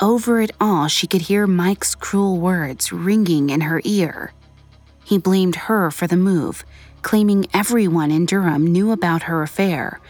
Over 0.00 0.40
it 0.40 0.50
all, 0.60 0.88
she 0.88 1.06
could 1.06 1.22
hear 1.22 1.46
Mike's 1.46 1.94
cruel 1.94 2.36
words 2.38 2.92
ringing 2.92 3.50
in 3.50 3.60
her 3.60 3.80
ear. 3.84 4.32
He 5.06 5.18
blamed 5.18 5.56
her 5.56 5.90
for 5.90 6.06
the 6.06 6.16
move, 6.16 6.64
claiming 7.02 7.46
everyone 7.54 8.10
in 8.10 8.26
Durham 8.26 8.66
knew 8.66 8.90
about 8.90 9.22
her 9.24 9.42
affair. 9.42 10.00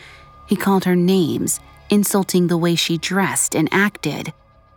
He 0.48 0.56
called 0.56 0.84
her 0.84 0.96
names, 0.96 1.60
insulting 1.90 2.46
the 2.46 2.56
way 2.56 2.74
she 2.74 2.96
dressed 2.98 3.54
and 3.54 3.68
acted, 3.70 4.32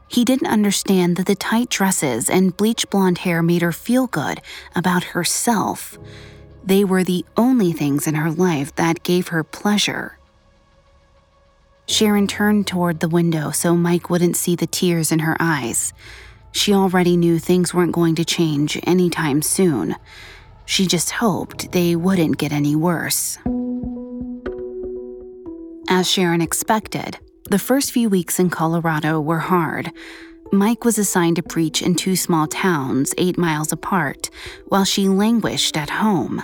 he 0.10 0.26
didn't 0.26 0.48
understand 0.48 1.18
that 1.18 1.28
the 1.28 1.36
tight 1.36 1.70
dresses 1.70 2.32
and 2.32 2.58
bleach 2.58 2.90
blonde 2.90 3.20
hair 3.20 3.44
made 3.44 3.62
her 3.62 3.72
feel 3.72 4.08
good 4.08 4.42
about 4.76 5.04
herself. 5.04 6.00
They 6.64 6.84
were 6.84 7.04
the 7.04 7.26
only 7.38 7.72
things 7.72 8.08
in 8.08 8.16
her 8.16 8.32
life 8.32 8.76
that 8.76 9.04
gave 9.04 9.28
her 9.28 9.44
pleasure. 9.44 10.18
Sharon 11.86 12.26
turned 12.26 12.66
toward 12.66 13.00
the 13.00 13.08
window 13.08 13.52
so 13.52 13.76
Mike 13.76 14.10
wouldn't 14.10 14.36
see 14.36 14.56
the 14.56 14.68
tears 14.68 15.12
in 15.12 15.20
her 15.20 15.38
eyes. 15.40 15.94
She 16.52 16.74
already 16.74 17.16
knew 17.16 17.40
things 17.40 17.74
weren't 17.74 17.94
going 17.94 18.16
to 18.16 18.26
change 18.26 18.80
anytime 18.84 19.42
soon. 19.42 19.96
She 20.66 20.88
just 20.88 21.12
hoped 21.12 21.72
they 21.72 21.96
wouldn't 21.96 22.38
get 22.38 22.52
any 22.52 22.76
worse. 22.76 23.38
As 25.90 26.10
Sharon 26.10 26.42
expected, 26.42 27.18
the 27.50 27.58
first 27.58 27.92
few 27.92 28.10
weeks 28.10 28.40
in 28.40 28.50
Colorado 28.52 29.20
were 29.20 29.40
hard. 29.40 29.92
Mike 30.52 30.86
was 30.86 30.98
assigned 30.98 31.36
to 31.38 31.44
preach 31.44 31.82
in 31.82 31.96
two 31.96 32.16
small 32.16 32.48
towns, 32.48 33.14
eight 33.18 33.38
miles 33.38 33.72
apart, 33.72 34.30
while 34.68 34.84
she 34.84 35.10
languished 35.10 35.76
at 35.78 35.90
home. 35.90 36.44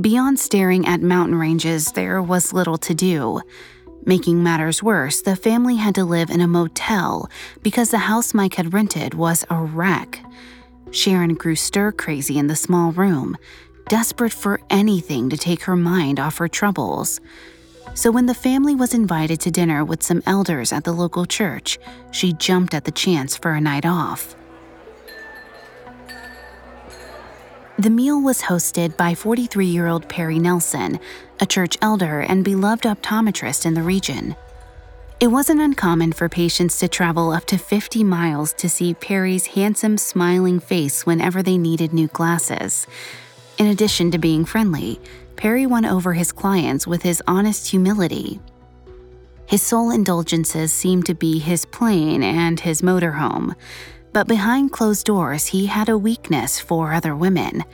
Beyond 0.00 0.38
staring 0.38 0.86
at 0.86 1.02
mountain 1.02 1.36
ranges, 1.36 1.92
there 1.92 2.22
was 2.22 2.52
little 2.52 2.78
to 2.78 2.94
do. 2.94 3.40
Making 4.06 4.42
matters 4.42 4.82
worse, 4.82 5.20
the 5.20 5.36
family 5.36 5.76
had 5.76 5.94
to 5.96 6.04
live 6.04 6.30
in 6.30 6.40
a 6.40 6.48
motel 6.48 7.28
because 7.62 7.90
the 7.90 7.98
house 7.98 8.32
Mike 8.32 8.54
had 8.54 8.72
rented 8.72 9.14
was 9.14 9.44
a 9.50 9.56
wreck. 9.56 10.24
Sharon 10.90 11.34
grew 11.34 11.54
stir 11.54 11.92
crazy 11.92 12.38
in 12.38 12.46
the 12.46 12.56
small 12.56 12.92
room, 12.92 13.36
desperate 13.88 14.32
for 14.32 14.60
anything 14.70 15.28
to 15.30 15.36
take 15.36 15.64
her 15.64 15.76
mind 15.76 16.18
off 16.18 16.38
her 16.38 16.48
troubles. 16.48 17.20
So 17.94 18.10
when 18.10 18.26
the 18.26 18.34
family 18.34 18.74
was 18.74 18.94
invited 18.94 19.40
to 19.40 19.50
dinner 19.50 19.84
with 19.84 20.02
some 20.02 20.22
elders 20.26 20.72
at 20.72 20.84
the 20.84 20.92
local 20.92 21.26
church, 21.26 21.78
she 22.10 22.32
jumped 22.32 22.72
at 22.72 22.84
the 22.84 22.92
chance 22.92 23.36
for 23.36 23.52
a 23.52 23.60
night 23.60 23.84
off. 23.84 24.34
The 27.80 27.88
meal 27.88 28.20
was 28.20 28.42
hosted 28.42 28.94
by 28.98 29.14
43 29.14 29.64
year 29.64 29.86
old 29.86 30.06
Perry 30.06 30.38
Nelson, 30.38 31.00
a 31.40 31.46
church 31.46 31.78
elder 31.80 32.20
and 32.20 32.44
beloved 32.44 32.84
optometrist 32.84 33.64
in 33.64 33.72
the 33.72 33.82
region. 33.82 34.36
It 35.18 35.28
wasn't 35.28 35.62
uncommon 35.62 36.12
for 36.12 36.28
patients 36.28 36.78
to 36.80 36.88
travel 36.88 37.32
up 37.32 37.46
to 37.46 37.56
50 37.56 38.04
miles 38.04 38.52
to 38.58 38.68
see 38.68 38.92
Perry's 38.92 39.46
handsome, 39.46 39.96
smiling 39.96 40.60
face 40.60 41.06
whenever 41.06 41.42
they 41.42 41.56
needed 41.56 41.94
new 41.94 42.08
glasses. 42.08 42.86
In 43.56 43.64
addition 43.64 44.10
to 44.10 44.18
being 44.18 44.44
friendly, 44.44 45.00
Perry 45.36 45.64
won 45.64 45.86
over 45.86 46.12
his 46.12 46.32
clients 46.32 46.86
with 46.86 47.00
his 47.00 47.22
honest 47.26 47.70
humility. 47.70 48.40
His 49.46 49.62
sole 49.62 49.90
indulgences 49.90 50.70
seemed 50.70 51.06
to 51.06 51.14
be 51.14 51.38
his 51.38 51.64
plane 51.64 52.22
and 52.22 52.60
his 52.60 52.82
motorhome, 52.82 53.54
but 54.12 54.26
behind 54.26 54.72
closed 54.72 55.06
doors, 55.06 55.46
he 55.46 55.66
had 55.66 55.88
a 55.88 55.98
weakness 55.98 56.58
for 56.58 56.92
other 56.92 57.14
women. 57.14 57.64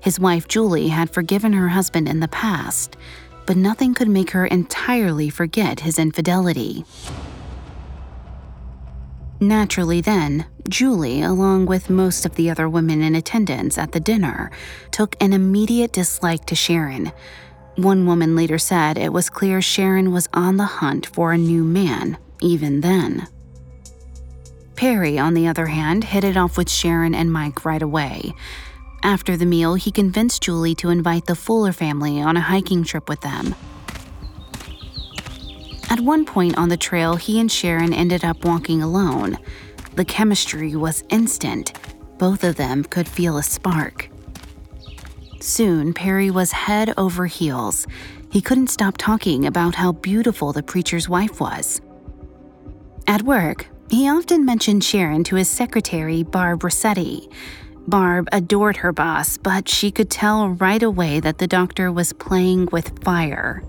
His 0.00 0.20
wife 0.20 0.48
Julie 0.48 0.88
had 0.88 1.10
forgiven 1.10 1.52
her 1.52 1.68
husband 1.68 2.08
in 2.08 2.20
the 2.20 2.28
past, 2.28 2.96
but 3.46 3.56
nothing 3.56 3.94
could 3.94 4.08
make 4.08 4.30
her 4.30 4.46
entirely 4.46 5.30
forget 5.30 5.80
his 5.80 5.98
infidelity. 5.98 6.84
Naturally, 9.40 10.02
then, 10.02 10.44
Julie, 10.68 11.22
along 11.22 11.64
with 11.64 11.88
most 11.88 12.26
of 12.26 12.34
the 12.34 12.50
other 12.50 12.68
women 12.68 13.02
in 13.02 13.14
attendance 13.14 13.78
at 13.78 13.92
the 13.92 14.00
dinner, 14.00 14.50
took 14.90 15.16
an 15.20 15.32
immediate 15.32 15.92
dislike 15.92 16.44
to 16.46 16.54
Sharon. 16.54 17.10
One 17.76 18.06
woman 18.06 18.36
later 18.36 18.58
said 18.58 18.98
it 18.98 19.14
was 19.14 19.30
clear 19.30 19.62
Sharon 19.62 20.12
was 20.12 20.28
on 20.34 20.58
the 20.58 20.64
hunt 20.64 21.06
for 21.06 21.32
a 21.32 21.38
new 21.38 21.64
man, 21.64 22.18
even 22.42 22.82
then. 22.82 23.26
Perry, 24.80 25.18
on 25.18 25.34
the 25.34 25.46
other 25.46 25.66
hand, 25.66 26.04
hit 26.04 26.24
it 26.24 26.38
off 26.38 26.56
with 26.56 26.70
Sharon 26.70 27.14
and 27.14 27.30
Mike 27.30 27.66
right 27.66 27.82
away. 27.82 28.32
After 29.02 29.36
the 29.36 29.44
meal, 29.44 29.74
he 29.74 29.92
convinced 29.92 30.42
Julie 30.42 30.74
to 30.76 30.88
invite 30.88 31.26
the 31.26 31.34
Fuller 31.34 31.74
family 31.74 32.18
on 32.18 32.34
a 32.38 32.40
hiking 32.40 32.82
trip 32.82 33.06
with 33.06 33.20
them. 33.20 33.54
At 35.90 36.00
one 36.00 36.24
point 36.24 36.56
on 36.56 36.70
the 36.70 36.78
trail, 36.78 37.16
he 37.16 37.38
and 37.38 37.52
Sharon 37.52 37.92
ended 37.92 38.24
up 38.24 38.42
walking 38.42 38.80
alone. 38.80 39.36
The 39.96 40.04
chemistry 40.06 40.74
was 40.74 41.04
instant. 41.10 41.78
Both 42.16 42.42
of 42.42 42.56
them 42.56 42.84
could 42.84 43.06
feel 43.06 43.36
a 43.36 43.42
spark. 43.42 44.08
Soon, 45.40 45.92
Perry 45.92 46.30
was 46.30 46.52
head 46.52 46.94
over 46.96 47.26
heels. 47.26 47.86
He 48.30 48.40
couldn't 48.40 48.68
stop 48.68 48.96
talking 48.96 49.44
about 49.46 49.74
how 49.74 49.92
beautiful 49.92 50.54
the 50.54 50.62
preacher's 50.62 51.06
wife 51.06 51.38
was. 51.38 51.82
At 53.06 53.20
work, 53.20 53.66
he 53.90 54.08
often 54.08 54.44
mentioned 54.44 54.84
Sharon 54.84 55.24
to 55.24 55.36
his 55.36 55.48
secretary, 55.48 56.22
Barb 56.22 56.62
Rossetti. 56.62 57.28
Barb 57.88 58.28
adored 58.30 58.78
her 58.78 58.92
boss, 58.92 59.36
but 59.36 59.68
she 59.68 59.90
could 59.90 60.10
tell 60.10 60.50
right 60.50 60.82
away 60.82 61.18
that 61.18 61.38
the 61.38 61.48
doctor 61.48 61.90
was 61.90 62.12
playing 62.12 62.68
with 62.70 63.02
fire. 63.02 63.64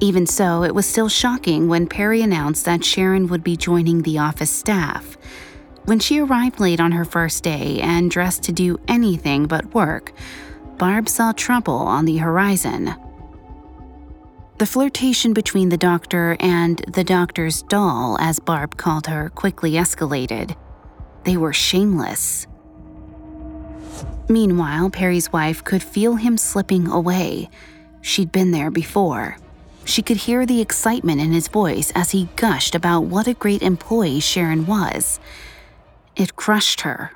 Even 0.00 0.26
so, 0.26 0.64
it 0.64 0.74
was 0.74 0.86
still 0.86 1.08
shocking 1.08 1.68
when 1.68 1.86
Perry 1.86 2.22
announced 2.22 2.64
that 2.64 2.84
Sharon 2.84 3.28
would 3.28 3.44
be 3.44 3.56
joining 3.56 4.02
the 4.02 4.18
office 4.18 4.50
staff. 4.50 5.16
When 5.84 6.00
she 6.00 6.18
arrived 6.18 6.58
late 6.58 6.80
on 6.80 6.90
her 6.90 7.04
first 7.04 7.44
day 7.44 7.80
and 7.80 8.10
dressed 8.10 8.42
to 8.44 8.52
do 8.52 8.80
anything 8.88 9.46
but 9.46 9.72
work, 9.72 10.12
Barb 10.78 11.08
saw 11.08 11.30
trouble 11.32 11.74
on 11.74 12.04
the 12.04 12.16
horizon. 12.16 12.94
The 14.62 14.66
flirtation 14.66 15.32
between 15.32 15.70
the 15.70 15.76
doctor 15.76 16.36
and 16.38 16.78
the 16.86 17.02
doctor's 17.02 17.62
doll, 17.62 18.16
as 18.20 18.38
Barb 18.38 18.76
called 18.76 19.08
her, 19.08 19.28
quickly 19.30 19.72
escalated. 19.72 20.54
They 21.24 21.36
were 21.36 21.52
shameless. 21.52 22.46
Meanwhile, 24.28 24.90
Perry's 24.90 25.32
wife 25.32 25.64
could 25.64 25.82
feel 25.82 26.14
him 26.14 26.38
slipping 26.38 26.86
away. 26.86 27.50
She'd 28.02 28.30
been 28.30 28.52
there 28.52 28.70
before. 28.70 29.36
She 29.84 30.00
could 30.00 30.18
hear 30.18 30.46
the 30.46 30.60
excitement 30.60 31.20
in 31.20 31.32
his 31.32 31.48
voice 31.48 31.90
as 31.96 32.12
he 32.12 32.28
gushed 32.36 32.76
about 32.76 33.06
what 33.06 33.26
a 33.26 33.34
great 33.34 33.62
employee 33.62 34.20
Sharon 34.20 34.66
was. 34.66 35.18
It 36.14 36.36
crushed 36.36 36.82
her. 36.82 37.10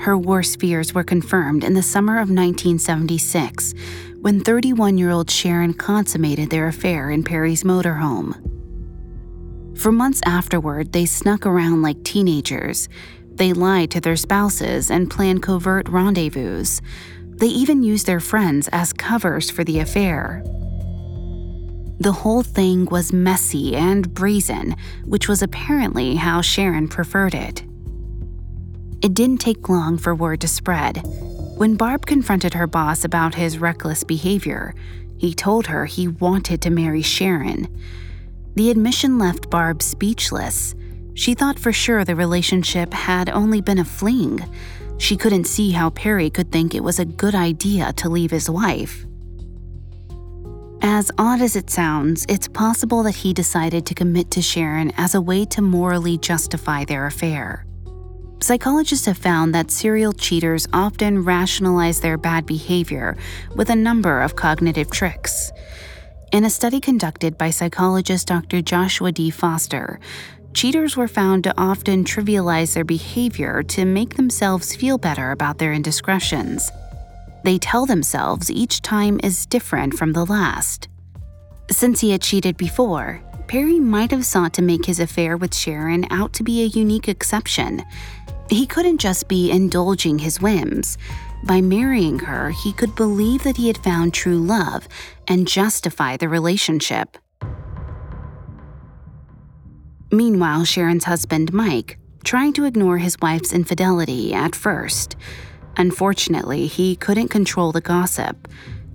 Her 0.00 0.16
worst 0.16 0.58
fears 0.58 0.94
were 0.94 1.04
confirmed 1.04 1.62
in 1.62 1.74
the 1.74 1.82
summer 1.82 2.14
of 2.14 2.30
1976 2.30 3.74
when 4.22 4.40
31 4.40 4.96
year 4.96 5.10
old 5.10 5.30
Sharon 5.30 5.74
consummated 5.74 6.48
their 6.48 6.68
affair 6.68 7.10
in 7.10 7.22
Perry's 7.22 7.64
motorhome. 7.64 8.32
For 9.78 9.92
months 9.92 10.22
afterward, 10.24 10.92
they 10.92 11.04
snuck 11.04 11.44
around 11.44 11.82
like 11.82 12.02
teenagers. 12.02 12.88
They 13.34 13.52
lied 13.52 13.90
to 13.90 14.00
their 14.00 14.16
spouses 14.16 14.90
and 14.90 15.10
planned 15.10 15.42
covert 15.42 15.86
rendezvous. 15.90 16.64
They 17.22 17.48
even 17.48 17.82
used 17.82 18.06
their 18.06 18.20
friends 18.20 18.68
as 18.72 18.94
covers 18.94 19.50
for 19.50 19.64
the 19.64 19.80
affair. 19.80 20.42
The 21.98 22.12
whole 22.12 22.42
thing 22.42 22.86
was 22.86 23.12
messy 23.12 23.76
and 23.76 24.14
brazen, 24.14 24.76
which 25.04 25.28
was 25.28 25.42
apparently 25.42 26.14
how 26.14 26.40
Sharon 26.40 26.88
preferred 26.88 27.34
it. 27.34 27.64
It 29.02 29.14
didn't 29.14 29.38
take 29.38 29.68
long 29.68 29.96
for 29.96 30.14
word 30.14 30.42
to 30.42 30.48
spread. 30.48 31.02
When 31.56 31.76
Barb 31.76 32.04
confronted 32.04 32.54
her 32.54 32.66
boss 32.66 33.04
about 33.04 33.34
his 33.34 33.58
reckless 33.58 34.04
behavior, 34.04 34.74
he 35.16 35.32
told 35.32 35.66
her 35.68 35.86
he 35.86 36.08
wanted 36.08 36.60
to 36.62 36.70
marry 36.70 37.02
Sharon. 37.02 37.68
The 38.56 38.70
admission 38.70 39.18
left 39.18 39.48
Barb 39.48 39.82
speechless. 39.82 40.74
She 41.14 41.34
thought 41.34 41.58
for 41.58 41.72
sure 41.72 42.04
the 42.04 42.14
relationship 42.14 42.92
had 42.92 43.30
only 43.30 43.60
been 43.60 43.78
a 43.78 43.84
fling. 43.84 44.40
She 44.98 45.16
couldn't 45.16 45.44
see 45.44 45.70
how 45.70 45.90
Perry 45.90 46.28
could 46.28 46.52
think 46.52 46.74
it 46.74 46.84
was 46.84 46.98
a 46.98 47.04
good 47.06 47.34
idea 47.34 47.94
to 47.94 48.08
leave 48.10 48.30
his 48.30 48.50
wife. 48.50 49.06
As 50.82 51.10
odd 51.18 51.40
as 51.40 51.56
it 51.56 51.70
sounds, 51.70 52.26
it's 52.28 52.48
possible 52.48 53.02
that 53.04 53.16
he 53.16 53.32
decided 53.32 53.86
to 53.86 53.94
commit 53.94 54.30
to 54.32 54.42
Sharon 54.42 54.92
as 54.96 55.14
a 55.14 55.20
way 55.20 55.44
to 55.46 55.62
morally 55.62 56.18
justify 56.18 56.84
their 56.84 57.06
affair. 57.06 57.64
Psychologists 58.42 59.04
have 59.04 59.18
found 59.18 59.54
that 59.54 59.70
serial 59.70 60.14
cheaters 60.14 60.66
often 60.72 61.24
rationalize 61.24 62.00
their 62.00 62.16
bad 62.16 62.46
behavior 62.46 63.16
with 63.54 63.68
a 63.68 63.76
number 63.76 64.22
of 64.22 64.34
cognitive 64.34 64.90
tricks. 64.90 65.52
In 66.32 66.44
a 66.44 66.50
study 66.50 66.80
conducted 66.80 67.36
by 67.36 67.50
psychologist 67.50 68.28
Dr. 68.28 68.62
Joshua 68.62 69.12
D. 69.12 69.28
Foster, 69.28 70.00
cheaters 70.54 70.96
were 70.96 71.06
found 71.06 71.44
to 71.44 71.54
often 71.58 72.02
trivialize 72.02 72.72
their 72.72 72.84
behavior 72.84 73.62
to 73.64 73.84
make 73.84 74.16
themselves 74.16 74.74
feel 74.74 74.96
better 74.96 75.32
about 75.32 75.58
their 75.58 75.74
indiscretions. 75.74 76.70
They 77.44 77.58
tell 77.58 77.84
themselves 77.84 78.50
each 78.50 78.80
time 78.80 79.20
is 79.22 79.44
different 79.44 79.94
from 79.94 80.14
the 80.14 80.24
last. 80.24 80.88
Since 81.70 82.00
he 82.00 82.10
had 82.10 82.22
cheated 82.22 82.56
before, 82.56 83.22
Perry 83.50 83.80
might 83.80 84.12
have 84.12 84.24
sought 84.24 84.52
to 84.54 84.62
make 84.62 84.86
his 84.86 85.00
affair 85.00 85.36
with 85.36 85.52
Sharon 85.52 86.06
out 86.10 86.32
to 86.34 86.44
be 86.44 86.62
a 86.62 86.66
unique 86.66 87.08
exception 87.08 87.82
he 88.50 88.66
couldn't 88.66 88.98
just 88.98 89.28
be 89.28 89.50
indulging 89.50 90.18
his 90.18 90.40
whims. 90.40 90.98
By 91.44 91.60
marrying 91.60 92.18
her, 92.20 92.50
he 92.50 92.72
could 92.72 92.94
believe 92.94 93.44
that 93.44 93.56
he 93.56 93.68
had 93.68 93.78
found 93.78 94.12
true 94.12 94.38
love 94.38 94.86
and 95.26 95.48
justify 95.48 96.16
the 96.16 96.28
relationship. 96.28 97.16
Meanwhile, 100.12 100.64
Sharon's 100.64 101.04
husband, 101.04 101.52
Mike, 101.52 101.98
trying 102.24 102.52
to 102.54 102.64
ignore 102.64 102.98
his 102.98 103.16
wife's 103.22 103.52
infidelity 103.52 104.34
at 104.34 104.54
first. 104.56 105.16
Unfortunately, 105.76 106.66
he 106.66 106.96
couldn't 106.96 107.28
control 107.28 107.72
the 107.72 107.80
gossip. 107.80 108.48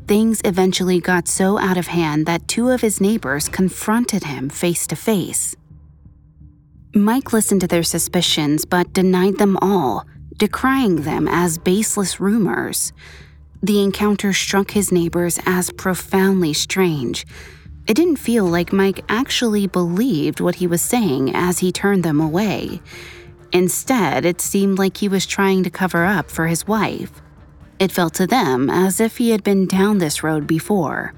Things 0.08 0.42
eventually 0.46 1.00
got 1.00 1.28
so 1.28 1.58
out 1.58 1.78
of 1.78 1.88
hand 1.88 2.26
that 2.28 2.48
two 2.48 2.70
of 2.70 2.82
his 2.82 3.02
neighbors 3.02 3.50
confronted 3.50 4.26
him 4.26 4.50
face 4.50 4.86
to 4.88 4.96
face. 4.96 5.56
Mike 6.98 7.34
listened 7.34 7.60
to 7.60 7.68
their 7.68 7.84
suspicions 7.84 8.64
but 8.64 8.94
denied 8.94 9.38
them 9.38 9.58
all, 9.62 10.06
decrying 10.38 11.02
them 11.02 11.28
as 11.28 11.58
baseless 11.58 12.22
rumors. 12.22 12.94
The 13.62 13.84
encounter 13.84 14.32
struck 14.32 14.72
his 14.72 14.94
neighbors 14.94 15.38
as 15.46 15.72
profoundly 15.72 16.54
strange. 16.54 17.28
It 17.86 17.96
didn't 17.96 18.16
feel 18.16 18.46
like 18.46 18.72
Mike 18.72 19.04
actually 19.10 19.68
believed 19.68 20.40
what 20.40 20.56
he 20.56 20.68
was 20.68 20.82
saying 20.82 21.36
as 21.36 21.60
he 21.60 21.74
turned 21.74 22.04
them 22.04 22.22
away. 22.22 22.82
Instead, 23.52 24.24
it 24.24 24.40
seemed 24.40 24.80
like 24.80 24.96
he 24.96 25.10
was 25.10 25.26
trying 25.26 25.66
to 25.66 25.70
cover 25.70 26.06
up 26.06 26.32
for 26.32 26.48
his 26.48 26.66
wife. 26.66 27.22
It 27.78 27.92
felt 27.92 28.14
to 28.14 28.26
them 28.26 28.70
as 28.70 29.02
if 29.02 29.18
he 29.18 29.32
had 29.32 29.44
been 29.44 29.68
down 29.68 29.98
this 29.98 30.24
road 30.24 30.48
before. 30.48 31.14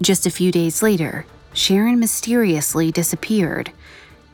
Just 0.00 0.24
a 0.24 0.30
few 0.30 0.52
days 0.52 0.84
later, 0.84 1.26
Sharon 1.52 1.98
mysteriously 1.98 2.92
disappeared 2.92 3.72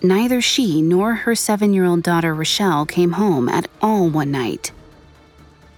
neither 0.03 0.41
she 0.41 0.83
nor 0.83 1.15
her 1.15 1.35
seven 1.35 1.73
year 1.73 1.85
old 1.85 2.03
daughter 2.03 2.35
Rochelle 2.35 2.87
came 2.87 3.13
home 3.13 3.49
at 3.49 3.69
all 3.81 4.09
one 4.09 4.31
night. 4.31 4.73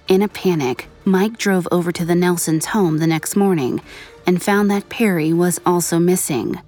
In 0.09 0.23
a 0.23 0.29
panic, 0.29 0.89
Mike 1.05 1.39
drove 1.39 1.69
over 1.71 1.93
to 1.93 2.05
the 2.05 2.15
Nelsons' 2.15 2.67
home 2.67 2.99
the 2.99 3.07
next 3.07 3.37
morning 3.37 3.81
and 4.27 4.43
found 4.43 4.71
that 4.71 4.89
Perry 4.89 5.33
was 5.33 5.61
also 5.65 5.99
missing. 5.99 6.61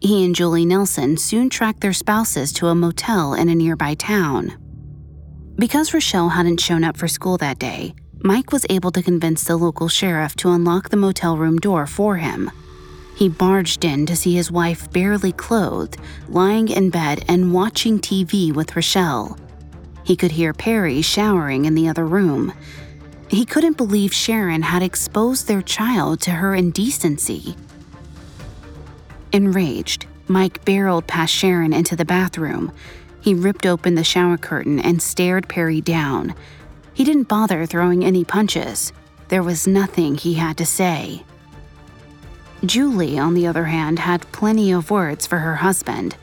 He 0.00 0.24
and 0.24 0.34
Julie 0.34 0.64
Nelson 0.64 1.16
soon 1.16 1.50
tracked 1.50 1.80
their 1.80 1.92
spouses 1.92 2.52
to 2.54 2.68
a 2.68 2.74
motel 2.74 3.34
in 3.34 3.48
a 3.48 3.54
nearby 3.54 3.94
town. 3.94 4.56
Because 5.56 5.92
Rochelle 5.92 6.30
hadn't 6.30 6.60
shown 6.60 6.84
up 6.84 6.96
for 6.96 7.08
school 7.08 7.36
that 7.38 7.58
day, 7.58 7.94
Mike 8.22 8.52
was 8.52 8.66
able 8.70 8.92
to 8.92 9.02
convince 9.02 9.44
the 9.44 9.56
local 9.56 9.88
sheriff 9.88 10.36
to 10.36 10.50
unlock 10.50 10.88
the 10.88 10.96
motel 10.96 11.36
room 11.36 11.58
door 11.58 11.86
for 11.86 12.16
him. 12.16 12.50
He 13.18 13.28
barged 13.28 13.84
in 13.84 14.06
to 14.06 14.14
see 14.14 14.36
his 14.36 14.48
wife 14.48 14.92
barely 14.92 15.32
clothed, 15.32 15.96
lying 16.28 16.68
in 16.68 16.88
bed 16.88 17.24
and 17.26 17.52
watching 17.52 17.98
TV 17.98 18.54
with 18.54 18.76
Rochelle. 18.76 19.36
He 20.04 20.14
could 20.14 20.30
hear 20.30 20.52
Perry 20.52 21.02
showering 21.02 21.64
in 21.64 21.74
the 21.74 21.88
other 21.88 22.06
room. 22.06 22.52
He 23.26 23.44
couldn't 23.44 23.76
believe 23.76 24.14
Sharon 24.14 24.62
had 24.62 24.84
exposed 24.84 25.48
their 25.48 25.62
child 25.62 26.20
to 26.20 26.30
her 26.30 26.54
indecency. 26.54 27.56
Enraged, 29.32 30.06
Mike 30.28 30.64
barreled 30.64 31.08
past 31.08 31.34
Sharon 31.34 31.72
into 31.72 31.96
the 31.96 32.04
bathroom. 32.04 32.70
He 33.20 33.34
ripped 33.34 33.66
open 33.66 33.96
the 33.96 34.04
shower 34.04 34.36
curtain 34.36 34.78
and 34.78 35.02
stared 35.02 35.48
Perry 35.48 35.80
down. 35.80 36.36
He 36.94 37.02
didn't 37.02 37.26
bother 37.26 37.66
throwing 37.66 38.04
any 38.04 38.24
punches. 38.24 38.92
There 39.26 39.42
was 39.42 39.66
nothing 39.66 40.14
he 40.14 40.34
had 40.34 40.56
to 40.58 40.64
say. 40.64 41.24
Julie, 42.64 43.18
on 43.18 43.34
the 43.34 43.46
other 43.46 43.64
hand, 43.64 44.00
had 44.00 44.30
plenty 44.32 44.72
of 44.72 44.90
words 44.90 45.26
for 45.26 45.38
her 45.38 45.56
husband. 45.56 46.16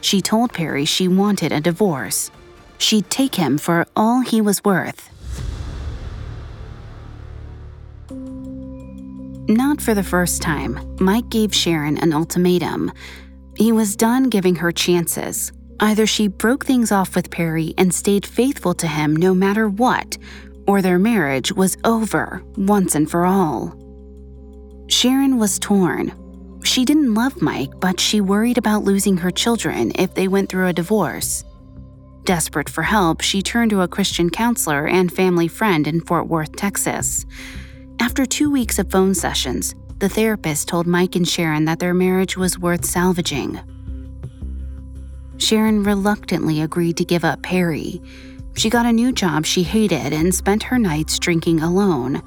She 0.00 0.20
told 0.20 0.52
Perry 0.52 0.84
she 0.84 1.08
wanted 1.08 1.52
a 1.52 1.60
divorce. 1.60 2.30
She'd 2.78 3.10
take 3.10 3.34
him 3.34 3.58
for 3.58 3.86
all 3.96 4.20
he 4.20 4.40
was 4.40 4.64
worth. 4.64 5.08
Not 9.48 9.80
for 9.80 9.94
the 9.94 10.02
first 10.02 10.42
time, 10.42 10.96
Mike 11.00 11.28
gave 11.28 11.54
Sharon 11.54 11.98
an 11.98 12.12
ultimatum. 12.12 12.92
He 13.56 13.72
was 13.72 13.96
done 13.96 14.28
giving 14.28 14.56
her 14.56 14.72
chances. 14.72 15.50
Either 15.80 16.06
she 16.06 16.28
broke 16.28 16.66
things 16.66 16.92
off 16.92 17.16
with 17.16 17.30
Perry 17.30 17.74
and 17.78 17.92
stayed 17.92 18.26
faithful 18.26 18.74
to 18.74 18.86
him 18.86 19.16
no 19.16 19.34
matter 19.34 19.68
what, 19.68 20.18
or 20.66 20.82
their 20.82 20.98
marriage 20.98 21.52
was 21.52 21.76
over 21.84 22.42
once 22.56 22.94
and 22.94 23.10
for 23.10 23.24
all. 23.24 23.79
Sharon 24.90 25.38
was 25.38 25.60
torn. 25.60 26.12
She 26.64 26.84
didn't 26.84 27.14
love 27.14 27.40
Mike, 27.40 27.70
but 27.78 28.00
she 28.00 28.20
worried 28.20 28.58
about 28.58 28.82
losing 28.82 29.16
her 29.18 29.30
children 29.30 29.92
if 29.94 30.14
they 30.14 30.26
went 30.26 30.50
through 30.50 30.66
a 30.66 30.72
divorce. 30.72 31.44
Desperate 32.24 32.68
for 32.68 32.82
help, 32.82 33.20
she 33.20 33.40
turned 33.40 33.70
to 33.70 33.82
a 33.82 33.88
Christian 33.88 34.28
counselor 34.28 34.86
and 34.86 35.12
family 35.12 35.48
friend 35.48 35.86
in 35.86 36.00
Fort 36.00 36.26
Worth, 36.26 36.56
Texas. 36.56 37.24
After 38.00 38.26
two 38.26 38.50
weeks 38.50 38.78
of 38.78 38.90
phone 38.90 39.14
sessions, 39.14 39.74
the 39.98 40.08
therapist 40.08 40.68
told 40.68 40.86
Mike 40.86 41.14
and 41.14 41.26
Sharon 41.26 41.66
that 41.66 41.78
their 41.78 41.94
marriage 41.94 42.36
was 42.36 42.58
worth 42.58 42.84
salvaging. 42.84 43.60
Sharon 45.38 45.84
reluctantly 45.84 46.60
agreed 46.60 46.96
to 46.96 47.04
give 47.04 47.24
up 47.24 47.42
Perry. 47.42 48.02
She 48.54 48.68
got 48.68 48.86
a 48.86 48.92
new 48.92 49.12
job 49.12 49.46
she 49.46 49.62
hated 49.62 50.12
and 50.12 50.34
spent 50.34 50.64
her 50.64 50.78
nights 50.78 51.18
drinking 51.18 51.60
alone. 51.60 52.22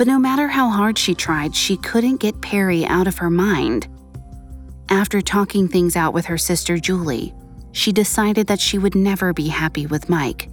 But 0.00 0.06
no 0.06 0.18
matter 0.18 0.48
how 0.48 0.70
hard 0.70 0.96
she 0.96 1.14
tried, 1.14 1.54
she 1.54 1.76
couldn't 1.76 2.20
get 2.20 2.40
Perry 2.40 2.86
out 2.86 3.06
of 3.06 3.18
her 3.18 3.28
mind. 3.28 3.86
After 4.88 5.20
talking 5.20 5.68
things 5.68 5.94
out 5.94 6.14
with 6.14 6.24
her 6.24 6.38
sister 6.38 6.78
Julie, 6.78 7.34
she 7.72 7.92
decided 7.92 8.46
that 8.46 8.60
she 8.60 8.78
would 8.78 8.94
never 8.94 9.34
be 9.34 9.48
happy 9.48 9.84
with 9.84 10.08
Mike. 10.08 10.48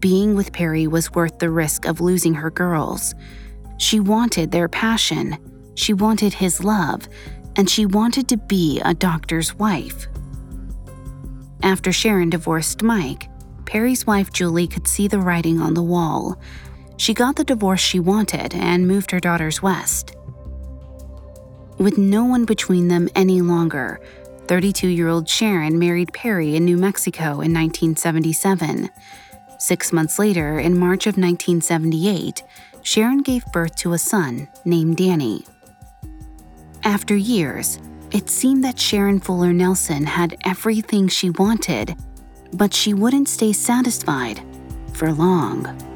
Being 0.00 0.34
with 0.34 0.52
Perry 0.52 0.88
was 0.88 1.12
worth 1.12 1.38
the 1.38 1.48
risk 1.48 1.86
of 1.86 2.00
losing 2.00 2.34
her 2.34 2.50
girls. 2.50 3.14
She 3.78 4.00
wanted 4.00 4.50
their 4.50 4.68
passion, 4.68 5.38
she 5.76 5.92
wanted 5.92 6.34
his 6.34 6.64
love, 6.64 7.08
and 7.54 7.70
she 7.70 7.86
wanted 7.86 8.26
to 8.30 8.36
be 8.36 8.80
a 8.84 8.94
doctor's 8.94 9.54
wife. 9.54 10.08
After 11.62 11.92
Sharon 11.92 12.30
divorced 12.30 12.82
Mike, 12.82 13.28
Perry's 13.64 14.08
wife 14.08 14.32
Julie 14.32 14.66
could 14.66 14.88
see 14.88 15.06
the 15.06 15.20
writing 15.20 15.60
on 15.60 15.74
the 15.74 15.84
wall. 15.84 16.40
She 16.96 17.14
got 17.14 17.36
the 17.36 17.44
divorce 17.44 17.80
she 17.80 18.00
wanted 18.00 18.54
and 18.54 18.88
moved 18.88 19.10
her 19.10 19.20
daughters 19.20 19.62
west. 19.62 20.16
With 21.78 21.98
no 21.98 22.24
one 22.24 22.44
between 22.46 22.88
them 22.88 23.08
any 23.14 23.42
longer, 23.42 24.00
32 24.46 24.88
year 24.88 25.08
old 25.08 25.28
Sharon 25.28 25.78
married 25.78 26.12
Perry 26.12 26.56
in 26.56 26.64
New 26.64 26.76
Mexico 26.76 27.40
in 27.40 27.52
1977. 27.52 28.88
Six 29.58 29.92
months 29.92 30.18
later, 30.18 30.58
in 30.58 30.78
March 30.78 31.06
of 31.06 31.16
1978, 31.16 32.42
Sharon 32.82 33.22
gave 33.22 33.44
birth 33.52 33.76
to 33.76 33.94
a 33.94 33.98
son 33.98 34.48
named 34.64 34.96
Danny. 34.96 35.44
After 36.84 37.16
years, 37.16 37.80
it 38.12 38.30
seemed 38.30 38.62
that 38.64 38.78
Sharon 38.78 39.18
Fuller 39.18 39.52
Nelson 39.52 40.06
had 40.06 40.36
everything 40.44 41.08
she 41.08 41.30
wanted, 41.30 41.96
but 42.52 42.72
she 42.72 42.94
wouldn't 42.94 43.28
stay 43.28 43.52
satisfied 43.52 44.40
for 44.92 45.12
long. 45.12 45.95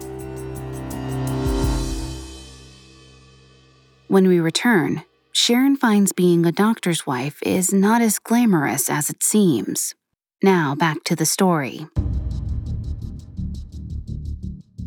When 4.10 4.26
we 4.26 4.40
return, 4.40 5.04
Sharon 5.30 5.76
finds 5.76 6.12
being 6.12 6.44
a 6.44 6.50
doctor's 6.50 7.06
wife 7.06 7.40
is 7.44 7.72
not 7.72 8.02
as 8.02 8.18
glamorous 8.18 8.90
as 8.90 9.08
it 9.08 9.22
seems. 9.22 9.94
Now, 10.42 10.74
back 10.74 11.04
to 11.04 11.14
the 11.14 11.24
story. 11.24 11.86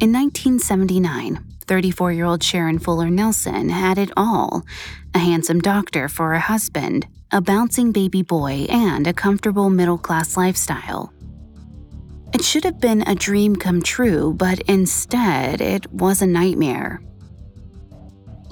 In 0.01 0.12
1979, 0.12 1.39
34 1.65 2.12
year 2.12 2.25
old 2.25 2.43
Sharon 2.43 2.79
Fuller 2.79 3.09
Nelson 3.09 3.69
had 3.69 3.97
it 3.97 4.12
all 4.17 4.65
a 5.15 5.19
handsome 5.19 5.62
doctor 5.62 6.09
for 6.09 6.33
a 6.33 6.41
husband, 6.41 7.07
a 7.31 7.39
bouncing 7.39 7.93
baby 7.93 8.23
boy, 8.23 8.65
and 8.67 9.07
a 9.07 9.13
comfortable 9.13 9.69
middle 9.69 9.97
class 9.97 10.36
lifestyle. 10.36 11.13
It 12.33 12.43
should 12.43 12.65
have 12.65 12.81
been 12.81 13.03
a 13.03 13.15
dream 13.15 13.55
come 13.55 13.81
true, 13.81 14.33
but 14.33 14.59
instead, 14.67 15.62
it 15.62 15.89
was 15.93 16.21
a 16.21 16.27
nightmare. 16.27 16.99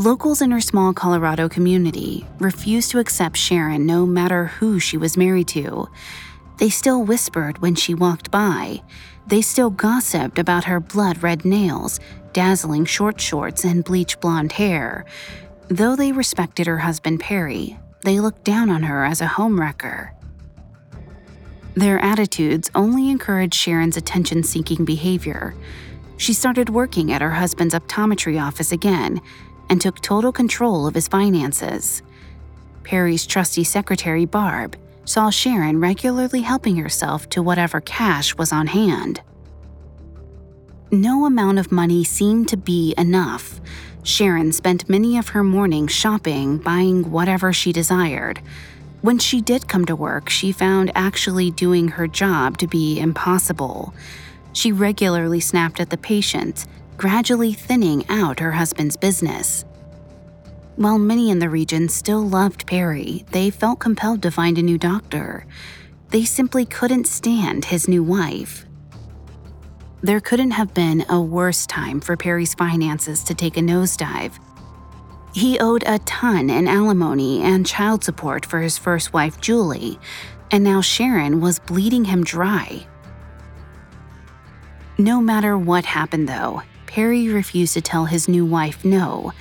Locals 0.02 0.42
in 0.42 0.50
her 0.50 0.62
small 0.62 0.94
Colorado 0.94 1.48
community 1.48 2.26
refused 2.40 2.90
to 2.90 2.98
accept 2.98 3.38
Sharon 3.38 3.86
no 3.86 4.04
matter 4.04 4.48
who 4.48 4.80
she 4.80 4.98
was 4.98 5.16
married 5.16 5.48
to. 5.50 5.88
They 6.58 6.72
still 6.72 7.04
whispered 7.04 7.60
when 7.60 7.76
she 7.76 7.94
walked 7.94 8.32
by. 8.32 8.82
They 9.28 9.44
still 9.44 9.70
gossiped 9.70 10.40
about 10.40 10.64
her 10.64 10.80
blood 10.80 11.22
red 11.22 11.46
nails, 11.46 12.00
dazzling 12.34 12.86
short 12.86 13.22
shorts, 13.22 13.64
and 13.64 13.84
bleach 13.84 14.20
blonde 14.20 14.54
hair. 14.54 15.06
Though 15.68 15.96
they 15.96 16.12
respected 16.12 16.66
her 16.66 16.80
husband 16.80 17.20
Perry, 17.20 17.78
they 18.04 18.20
looked 18.20 18.44
down 18.44 18.72
on 18.72 18.82
her 18.82 19.06
as 19.06 19.22
a 19.22 19.28
homewrecker. 19.28 20.14
Their 21.76 22.00
attitudes 22.00 22.72
only 22.74 23.12
encouraged 23.12 23.54
Sharon's 23.54 23.98
attention 23.98 24.42
seeking 24.42 24.84
behavior. 24.84 25.54
She 26.18 26.34
started 26.34 26.70
working 26.70 27.12
at 27.12 27.22
her 27.22 27.32
husband's 27.32 27.76
optometry 27.76 28.42
office 28.42 28.72
again 28.72 29.22
and 29.72 29.82
took 29.82 30.02
total 30.02 30.32
control 30.32 30.86
of 30.86 30.94
his 30.94 31.08
finances. 31.08 32.04
Perry's 32.84 33.26
trusty 33.26 33.64
secretary, 33.64 34.26
Barb, 34.26 34.76
saw 35.06 35.30
Sharon 35.30 35.80
regularly 35.80 36.42
helping 36.42 36.76
herself 36.76 37.28
to 37.30 37.42
whatever 37.42 37.80
cash 37.82 38.36
was 38.36 38.52
on 38.52 38.68
hand. 38.68 39.22
No 40.92 41.26
amount 41.26 41.58
of 41.58 41.72
money 41.72 42.04
seemed 42.04 42.50
to 42.50 42.58
be 42.58 42.94
enough, 42.98 43.62
Sharon 44.04 44.52
spent 44.52 44.90
many 44.90 45.18
of 45.18 45.30
her 45.30 45.44
mornings 45.44 45.92
shopping, 45.92 46.58
buying 46.58 47.10
whatever 47.10 47.54
she 47.54 47.72
desired. 47.72 48.42
When 49.02 49.20
she 49.20 49.42
did 49.42 49.68
come 49.68 49.86
to 49.86 49.96
work, 49.96 50.30
she 50.30 50.52
found 50.52 50.92
actually 50.96 51.52
doing 51.52 51.88
her 51.90 52.08
job 52.08 52.58
to 52.58 52.68
be 52.68 53.00
impossible. 53.00 53.94
She 54.54 54.72
regularly 54.72 55.40
snapped 55.40 55.80
at 55.80 55.92
the 55.92 55.98
patients, 55.98 56.68
gradually 56.98 57.54
thinning 57.54 58.06
out 58.10 58.40
her 58.40 58.52
husband's 58.52 58.98
business. 58.98 59.66
While 60.76 60.98
many 60.98 61.30
in 61.30 61.40
the 61.40 61.50
region 61.50 61.90
still 61.90 62.28
loved 62.28 62.66
Perry, 62.66 63.26
they 63.32 63.50
felt 63.50 63.80
compelled 63.80 64.22
to 64.24 64.32
find 64.32 64.58
a 64.58 64.64
new 64.64 64.78
doctor. 64.78 65.46
They 66.10 66.26
simply 66.26 66.66
couldn't 66.66 67.08
stand 67.08 67.66
his 67.66 67.88
new 67.88 68.04
wife. 68.04 68.66
There 70.02 70.20
couldn't 70.20 70.52
have 70.52 70.74
been 70.74 71.06
a 71.10 71.22
worse 71.22 71.68
time 71.68 72.02
for 72.02 72.18
Perry's 72.18 72.56
finances 72.56 73.24
to 73.26 73.36
take 73.36 73.58
a 73.58 73.62
nosedive. 73.62 74.40
He 75.34 75.60
owed 75.60 75.84
a 75.86 76.00
ton 76.00 76.50
in 76.50 76.68
alimony 76.68 77.42
and 77.44 77.66
child 77.66 78.04
support 78.04 78.46
for 78.46 78.60
his 78.60 78.78
first 78.78 79.14
wife, 79.14 79.40
Julie, 79.40 80.00
and 80.50 80.64
now 80.64 80.82
Sharon 80.82 81.40
was 81.40 81.60
bleeding 81.60 82.06
him 82.06 82.24
dry. 82.24 82.86
No 84.98 85.22
matter 85.22 85.58
what 85.58 85.86
happened, 85.86 86.28
though, 86.28 86.64
Perry 86.92 87.30
refused 87.30 87.74
to 87.76 87.82
tell 87.82 88.04
his 88.04 88.28
new 88.28 88.46
wife 88.46 88.84
no. 88.84 89.32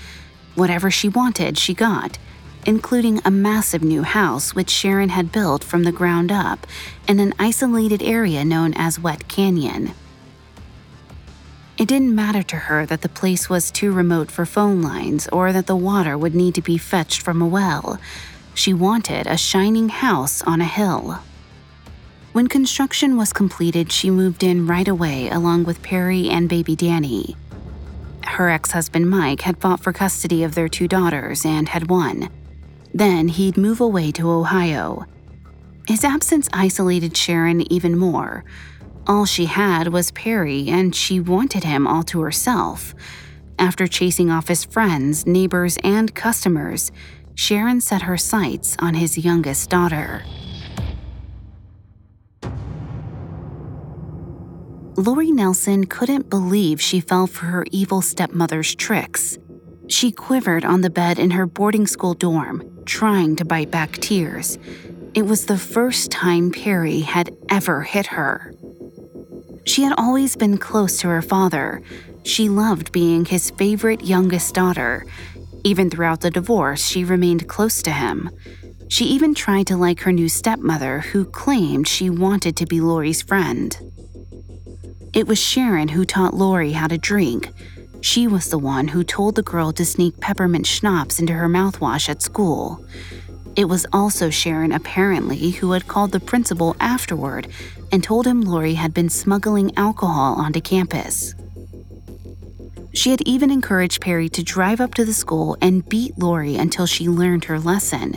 Whatever 0.55 0.89
she 0.89 1.09
wanted, 1.09 1.59
she 1.59 1.75
got, 1.75 2.17
including 2.65 3.21
a 3.25 3.31
massive 3.33 3.83
new 3.83 4.05
house 4.05 4.55
which 4.55 4.71
Sharon 4.71 5.09
had 5.09 5.33
built 5.33 5.65
from 5.65 5.83
the 5.83 5.91
ground 5.91 6.31
up 6.31 6.65
in 7.09 7.19
an 7.19 7.35
isolated 7.41 8.05
area 8.05 8.45
known 8.45 8.73
as 8.77 9.01
Wet 9.01 9.27
Canyon. 9.27 9.95
It 11.77 11.89
didn't 11.89 12.15
matter 12.15 12.45
to 12.45 12.57
her 12.57 12.87
that 12.87 13.03
the 13.03 13.09
place 13.09 13.51
was 13.51 13.73
too 13.73 13.91
remote 13.91 14.31
for 14.31 14.47
phone 14.47 14.81
lines 14.81 15.27
or 15.33 15.53
that 15.53 15.67
the 15.67 15.75
water 15.75 16.17
would 16.17 16.37
need 16.37 16.55
to 16.55 16.63
be 16.63 16.79
fetched 16.79 17.21
from 17.21 17.43
a 17.43 17.49
well. 17.49 17.99
She 18.55 18.73
wanted 18.73 19.27
a 19.27 19.37
shining 19.37 19.89
house 19.89 20.41
on 20.43 20.61
a 20.61 20.67
hill. 20.67 21.19
When 22.33 22.47
construction 22.47 23.17
was 23.17 23.33
completed, 23.33 23.91
she 23.91 24.09
moved 24.09 24.45
in 24.45 24.69
right 24.69 24.87
away 24.87 25.29
along 25.29 25.65
with 25.65 25.83
Perry 25.83 26.29
and 26.29 26.49
baby 26.49 26.77
Danny. 26.77 27.35
Her 28.31 28.49
ex 28.49 28.71
husband 28.71 29.11
Mike 29.11 29.43
had 29.43 29.61
fought 29.61 29.81
for 29.81 29.93
custody 29.93 30.45
of 30.45 30.55
their 30.55 30.69
two 30.69 30.87
daughters 30.87 31.45
and 31.45 31.69
had 31.69 31.90
won. 31.90 32.31
Then 32.95 33.29
he'd 33.29 33.57
move 33.57 33.81
away 33.81 34.12
to 34.12 34.31
Ohio. 34.31 35.05
His 35.88 36.05
absence 36.05 36.49
isolated 36.53 37.16
Sharon 37.16 37.71
even 37.73 37.99
more. 37.99 38.45
All 39.07 39.27
she 39.27 39.47
had 39.47 39.88
was 39.88 40.12
Perry, 40.12 40.69
and 40.69 40.95
she 40.95 41.19
wanted 41.19 41.64
him 41.64 41.87
all 41.87 42.05
to 42.05 42.21
herself. 42.21 42.95
After 43.59 43.87
chasing 43.87 44.31
off 44.31 44.49
his 44.49 44.64
friends, 44.64 45.27
neighbors, 45.27 45.77
and 45.83 46.14
customers, 46.14 46.93
Sharon 47.35 47.81
set 47.81 48.03
her 48.03 48.16
sights 48.16 48.77
on 48.79 48.95
his 48.95 49.19
youngest 49.19 49.69
daughter. 49.71 50.23
Lori 54.96 55.31
Nelson 55.31 55.86
couldn't 55.86 56.28
believe 56.28 56.80
she 56.80 57.01
fell 57.01 57.26
for 57.26 57.47
her 57.47 57.64
evil 57.70 58.03
stepmother's 58.03 58.74
tricks. 58.74 59.38
She 59.86 60.11
quivered 60.11 60.64
on 60.64 60.80
the 60.80 60.91
bed 60.91 61.18
in 61.18 61.30
her 61.30 61.47
boarding 61.47 61.86
school 61.86 62.14
dorm, 62.14 62.82
trying 62.86 63.36
to 63.36 63.45
bite 63.45 63.70
back 63.70 63.93
tears. 63.93 64.59
It 65.14 65.22
was 65.22 65.47
the 65.47 65.59
first 65.59 66.11
time 66.11 66.51
Perry 66.51 67.01
had 67.01 67.34
ever 67.49 67.82
hit 67.82 68.09
her. 68.09 68.53
She 69.64 69.82
had 69.82 69.95
always 69.97 70.36
been 70.36 70.59
close 70.59 70.99
to 70.99 71.09
her 71.09 71.22
father. 71.22 71.82
She 72.24 72.49
loved 72.49 72.93
being 72.93 73.24
his 73.24 73.51
favorite 73.51 74.05
youngest 74.05 74.55
daughter. 74.55 75.07
Even 75.64 75.91
throughout 75.91 76.20
the 76.20 76.30
divorce, 76.30 76.86
she 76.86 77.05
remained 77.05 77.49
close 77.49 77.82
to 77.82 77.91
him. 77.91 78.30
She 78.88 79.05
even 79.05 79.34
tried 79.34 79.68
to 79.68 79.76
like 79.76 80.01
her 80.01 80.12
new 80.12 80.28
stepmother, 80.28 80.99
who 80.99 81.24
claimed 81.24 81.86
she 81.86 82.11
wanted 82.11 82.57
to 82.57 82.66
be 82.66 82.80
Lori's 82.80 83.22
friend. 83.22 83.76
It 85.13 85.27
was 85.27 85.41
Sharon 85.41 85.89
who 85.89 86.05
taught 86.05 86.35
Lori 86.35 86.73
how 86.73 86.87
to 86.87 86.97
drink. 86.97 87.51
She 88.01 88.29
was 88.29 88.49
the 88.49 88.59
one 88.59 88.89
who 88.89 89.03
told 89.03 89.35
the 89.35 89.43
girl 89.43 89.73
to 89.73 89.85
sneak 89.85 90.21
peppermint 90.21 90.67
schnapps 90.67 91.19
into 91.19 91.33
her 91.33 91.49
mouthwash 91.49 92.09
at 92.09 92.23
school. 92.23 92.85
It 93.57 93.65
was 93.65 93.87
also 93.93 94.31
Sharon, 94.31 94.71
apparently, 94.71 95.51
who 95.51 95.73
had 95.73 95.89
called 95.89 96.13
the 96.13 96.21
principal 96.21 96.77
afterward 96.79 97.49
and 97.91 98.05
told 98.05 98.25
him 98.25 98.43
Lori 98.43 98.75
had 98.75 98.95
been 98.95 99.09
smuggling 99.09 99.77
alcohol 99.77 100.37
onto 100.37 100.61
campus. 100.61 101.35
She 102.95 103.11
had 103.11 103.23
even 103.23 103.51
encouraged 103.51 104.01
Perry 104.01 104.29
to 104.29 104.45
drive 104.45 104.81
up 104.81 104.95
to 104.95 105.05
the 105.05 105.13
school 105.13 105.57
and 105.61 105.89
beat 105.89 106.19
Lori 106.19 106.57
until 106.57 106.87
she 106.87 107.09
learned 107.09 107.45
her 107.47 107.59
lesson. 107.59 108.17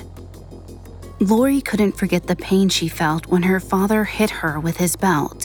Lori 1.19 1.61
couldn't 1.61 1.97
forget 1.97 2.27
the 2.27 2.35
pain 2.35 2.69
she 2.69 2.87
felt 2.87 3.27
when 3.27 3.43
her 3.43 3.59
father 3.59 4.03
hit 4.03 4.29
her 4.29 4.59
with 4.59 4.77
his 4.77 4.95
belt, 4.95 5.42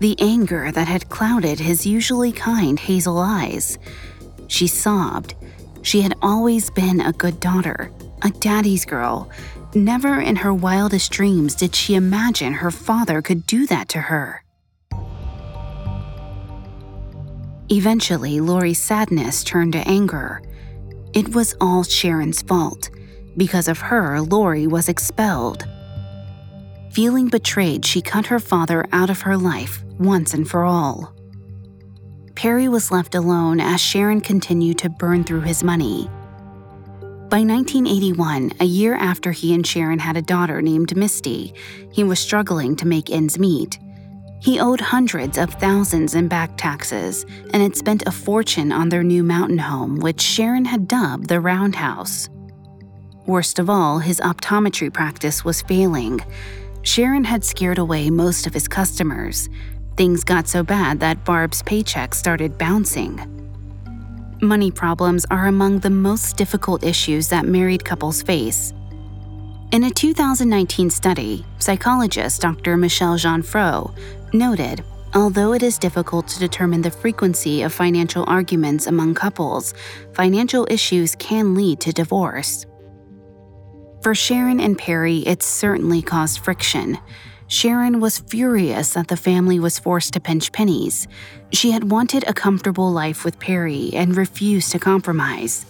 the 0.00 0.16
anger 0.18 0.72
that 0.72 0.88
had 0.88 1.10
clouded 1.10 1.60
his 1.60 1.86
usually 1.86 2.32
kind 2.32 2.80
hazel 2.80 3.18
eyes. 3.18 3.78
She 4.48 4.66
sobbed. 4.66 5.34
She 5.82 6.00
had 6.00 6.14
always 6.22 6.70
been 6.70 7.02
a 7.02 7.12
good 7.12 7.38
daughter, 7.38 7.92
a 8.22 8.30
daddy's 8.30 8.86
girl. 8.86 9.30
Never 9.74 10.18
in 10.18 10.36
her 10.36 10.54
wildest 10.54 11.12
dreams 11.12 11.54
did 11.54 11.74
she 11.74 11.94
imagine 11.94 12.54
her 12.54 12.70
father 12.70 13.20
could 13.20 13.46
do 13.46 13.66
that 13.66 13.88
to 13.90 14.00
her. 14.00 14.42
Eventually, 17.68 18.40
Lori's 18.40 18.80
sadness 18.80 19.44
turned 19.44 19.74
to 19.74 19.86
anger. 19.86 20.42
It 21.12 21.34
was 21.34 21.54
all 21.60 21.84
Sharon's 21.84 22.42
fault. 22.42 22.90
Because 23.36 23.68
of 23.68 23.78
her, 23.78 24.20
Lori 24.20 24.66
was 24.66 24.88
expelled. 24.88 25.68
Feeling 26.90 27.28
betrayed, 27.28 27.84
she 27.84 28.02
cut 28.02 28.26
her 28.26 28.40
father 28.40 28.86
out 28.92 29.10
of 29.10 29.20
her 29.20 29.36
life 29.36 29.84
once 30.00 30.34
and 30.34 30.48
for 30.48 30.64
all. 30.64 31.14
Perry 32.34 32.68
was 32.68 32.90
left 32.90 33.14
alone 33.14 33.60
as 33.60 33.80
Sharon 33.80 34.20
continued 34.20 34.78
to 34.78 34.88
burn 34.88 35.24
through 35.24 35.42
his 35.42 35.62
money. 35.62 36.08
By 37.28 37.44
1981, 37.44 38.54
a 38.58 38.64
year 38.64 38.94
after 38.94 39.30
he 39.30 39.54
and 39.54 39.64
Sharon 39.64 40.00
had 40.00 40.16
a 40.16 40.22
daughter 40.22 40.60
named 40.60 40.96
Misty, 40.96 41.54
he 41.92 42.02
was 42.02 42.18
struggling 42.18 42.74
to 42.76 42.88
make 42.88 43.10
ends 43.10 43.38
meet. 43.38 43.78
He 44.40 44.58
owed 44.58 44.80
hundreds 44.80 45.36
of 45.36 45.52
thousands 45.54 46.14
in 46.14 46.28
back 46.28 46.56
taxes 46.56 47.24
and 47.52 47.62
had 47.62 47.76
spent 47.76 48.02
a 48.06 48.10
fortune 48.10 48.72
on 48.72 48.88
their 48.88 49.04
new 49.04 49.22
mountain 49.22 49.58
home, 49.58 50.00
which 50.00 50.20
Sharon 50.20 50.64
had 50.64 50.88
dubbed 50.88 51.28
the 51.28 51.40
Roundhouse. 51.40 52.28
Worst 53.26 53.58
of 53.58 53.68
all, 53.68 53.98
his 53.98 54.18
optometry 54.20 54.92
practice 54.92 55.44
was 55.44 55.62
failing. 55.62 56.20
Sharon 56.82 57.24
had 57.24 57.44
scared 57.44 57.78
away 57.78 58.08
most 58.08 58.46
of 58.46 58.54
his 58.54 58.66
customers. 58.66 59.48
Things 60.00 60.24
got 60.24 60.48
so 60.48 60.62
bad 60.62 61.00
that 61.00 61.26
Barb's 61.26 61.62
paycheck 61.62 62.14
started 62.14 62.56
bouncing. 62.56 63.20
Money 64.40 64.70
problems 64.70 65.26
are 65.30 65.46
among 65.46 65.80
the 65.80 65.90
most 65.90 66.38
difficult 66.38 66.82
issues 66.82 67.28
that 67.28 67.44
married 67.44 67.84
couples 67.84 68.22
face. 68.22 68.72
In 69.72 69.84
a 69.84 69.90
2019 69.90 70.88
study, 70.88 71.44
psychologist 71.58 72.40
Dr. 72.40 72.78
Michelle 72.78 73.18
Jeanfreau 73.18 73.94
noted 74.32 74.82
Although 75.12 75.52
it 75.52 75.62
is 75.62 75.76
difficult 75.76 76.26
to 76.28 76.38
determine 76.38 76.80
the 76.80 76.90
frequency 76.90 77.60
of 77.60 77.70
financial 77.70 78.24
arguments 78.26 78.86
among 78.86 79.14
couples, 79.14 79.74
financial 80.14 80.66
issues 80.70 81.14
can 81.16 81.54
lead 81.54 81.78
to 81.80 81.92
divorce. 81.92 82.64
For 84.02 84.14
Sharon 84.14 84.60
and 84.60 84.78
Perry, 84.78 85.18
it 85.26 85.42
certainly 85.42 86.00
caused 86.00 86.38
friction. 86.38 86.96
Sharon 87.50 87.98
was 87.98 88.20
furious 88.20 88.94
that 88.94 89.08
the 89.08 89.16
family 89.16 89.58
was 89.58 89.76
forced 89.76 90.12
to 90.12 90.20
pinch 90.20 90.52
pennies. 90.52 91.08
She 91.52 91.72
had 91.72 91.90
wanted 91.90 92.22
a 92.28 92.32
comfortable 92.32 92.92
life 92.92 93.24
with 93.24 93.40
Perry 93.40 93.90
and 93.92 94.16
refused 94.16 94.70
to 94.70 94.78
compromise. 94.78 95.66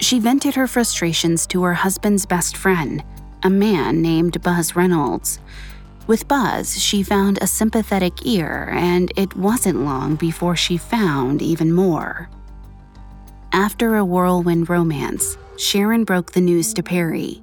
She 0.00 0.18
vented 0.18 0.54
her 0.54 0.66
frustrations 0.66 1.46
to 1.48 1.62
her 1.64 1.74
husband's 1.74 2.24
best 2.24 2.56
friend, 2.56 3.04
a 3.42 3.50
man 3.50 4.00
named 4.00 4.40
Buzz 4.40 4.74
Reynolds. 4.74 5.38
With 6.06 6.26
Buzz, 6.28 6.80
she 6.80 7.02
found 7.02 7.38
a 7.42 7.46
sympathetic 7.46 8.24
ear, 8.24 8.70
and 8.72 9.12
it 9.14 9.36
wasn't 9.36 9.84
long 9.84 10.16
before 10.16 10.56
she 10.56 10.78
found 10.78 11.42
even 11.42 11.72
more. 11.72 12.30
After 13.52 13.96
a 13.96 14.04
whirlwind 14.04 14.70
romance, 14.70 15.36
Sharon 15.58 16.04
broke 16.04 16.32
the 16.32 16.40
news 16.40 16.72
to 16.72 16.82
Perry. 16.82 17.42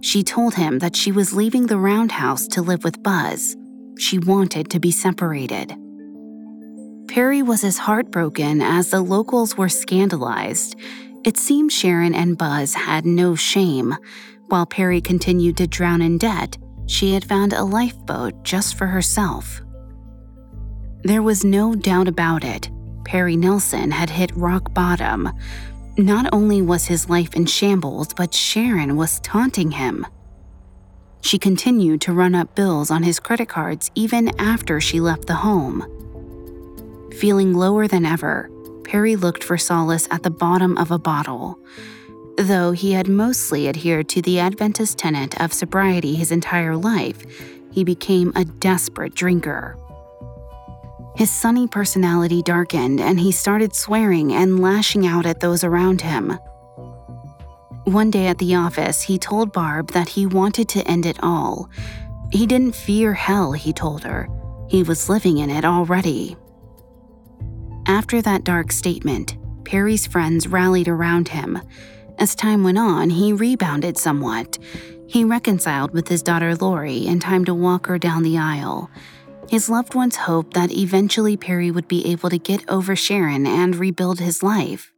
She 0.00 0.22
told 0.22 0.54
him 0.54 0.78
that 0.80 0.96
she 0.96 1.12
was 1.12 1.32
leaving 1.32 1.66
the 1.66 1.78
roundhouse 1.78 2.46
to 2.48 2.62
live 2.62 2.84
with 2.84 3.02
Buzz. 3.02 3.56
She 3.98 4.18
wanted 4.18 4.70
to 4.70 4.78
be 4.78 4.90
separated. 4.90 5.74
Perry 7.08 7.42
was 7.42 7.64
as 7.64 7.78
heartbroken 7.78 8.60
as 8.60 8.90
the 8.90 9.00
locals 9.00 9.56
were 9.56 9.68
scandalized. 9.68 10.76
It 11.24 11.36
seemed 11.36 11.72
Sharon 11.72 12.14
and 12.14 12.36
Buzz 12.36 12.74
had 12.74 13.06
no 13.06 13.34
shame. 13.34 13.96
While 14.48 14.66
Perry 14.66 15.00
continued 15.00 15.56
to 15.56 15.66
drown 15.66 16.02
in 16.02 16.18
debt, 16.18 16.58
she 16.86 17.14
had 17.14 17.24
found 17.24 17.52
a 17.52 17.64
lifeboat 17.64 18.44
just 18.44 18.76
for 18.76 18.86
herself. 18.86 19.60
There 21.02 21.22
was 21.22 21.44
no 21.44 21.74
doubt 21.74 22.08
about 22.08 22.44
it. 22.44 22.70
Perry 23.04 23.36
Nelson 23.36 23.90
had 23.90 24.10
hit 24.10 24.36
rock 24.36 24.74
bottom. 24.74 25.30
Not 25.98 26.28
only 26.30 26.60
was 26.60 26.84
his 26.84 27.08
life 27.08 27.34
in 27.34 27.46
shambles, 27.46 28.08
but 28.12 28.34
Sharon 28.34 28.96
was 28.96 29.18
taunting 29.20 29.70
him. 29.70 30.06
She 31.22 31.38
continued 31.38 32.02
to 32.02 32.12
run 32.12 32.34
up 32.34 32.54
bills 32.54 32.90
on 32.90 33.02
his 33.02 33.18
credit 33.18 33.48
cards 33.48 33.90
even 33.94 34.28
after 34.38 34.78
she 34.78 35.00
left 35.00 35.26
the 35.26 35.36
home. 35.36 35.84
Feeling 37.18 37.54
lower 37.54 37.88
than 37.88 38.04
ever, 38.04 38.50
Perry 38.84 39.16
looked 39.16 39.42
for 39.42 39.56
solace 39.56 40.06
at 40.10 40.22
the 40.22 40.30
bottom 40.30 40.76
of 40.76 40.90
a 40.90 40.98
bottle. 40.98 41.58
Though 42.36 42.72
he 42.72 42.92
had 42.92 43.08
mostly 43.08 43.66
adhered 43.66 44.10
to 44.10 44.20
the 44.20 44.38
Adventist 44.38 44.98
tenet 44.98 45.40
of 45.40 45.54
sobriety 45.54 46.14
his 46.14 46.30
entire 46.30 46.76
life, 46.76 47.24
he 47.72 47.84
became 47.84 48.32
a 48.36 48.44
desperate 48.44 49.14
drinker. 49.14 49.78
His 51.16 51.30
sunny 51.30 51.66
personality 51.66 52.42
darkened 52.42 53.00
and 53.00 53.18
he 53.18 53.32
started 53.32 53.74
swearing 53.74 54.34
and 54.34 54.60
lashing 54.60 55.06
out 55.06 55.24
at 55.24 55.40
those 55.40 55.64
around 55.64 56.02
him. 56.02 56.38
One 57.84 58.10
day 58.10 58.26
at 58.26 58.36
the 58.36 58.54
office, 58.56 59.00
he 59.02 59.18
told 59.18 59.52
Barb 59.52 59.92
that 59.92 60.10
he 60.10 60.26
wanted 60.26 60.68
to 60.70 60.86
end 60.86 61.06
it 61.06 61.18
all. 61.22 61.70
He 62.32 62.46
didn't 62.46 62.74
fear 62.74 63.14
hell, 63.14 63.52
he 63.52 63.72
told 63.72 64.04
her. 64.04 64.28
He 64.68 64.82
was 64.82 65.08
living 65.08 65.38
in 65.38 65.48
it 65.48 65.64
already. 65.64 66.36
After 67.86 68.20
that 68.20 68.44
dark 68.44 68.70
statement, 68.70 69.36
Perry's 69.64 70.06
friends 70.06 70.48
rallied 70.48 70.88
around 70.88 71.28
him. 71.28 71.58
As 72.18 72.34
time 72.34 72.62
went 72.62 72.78
on, 72.78 73.08
he 73.08 73.32
rebounded 73.32 73.96
somewhat. 73.96 74.58
He 75.06 75.24
reconciled 75.24 75.92
with 75.92 76.08
his 76.08 76.22
daughter 76.22 76.54
Lori 76.56 77.06
in 77.06 77.20
time 77.20 77.44
to 77.46 77.54
walk 77.54 77.86
her 77.86 77.98
down 77.98 78.22
the 78.22 78.36
aisle. 78.36 78.90
His 79.48 79.68
loved 79.70 79.94
ones 79.94 80.16
hoped 80.16 80.54
that 80.54 80.72
eventually 80.72 81.36
Perry 81.36 81.70
would 81.70 81.86
be 81.86 82.06
able 82.10 82.30
to 82.30 82.38
get 82.38 82.68
over 82.68 82.96
Sharon 82.96 83.46
and 83.46 83.76
rebuild 83.76 84.18
his 84.18 84.42
life. 84.42 84.92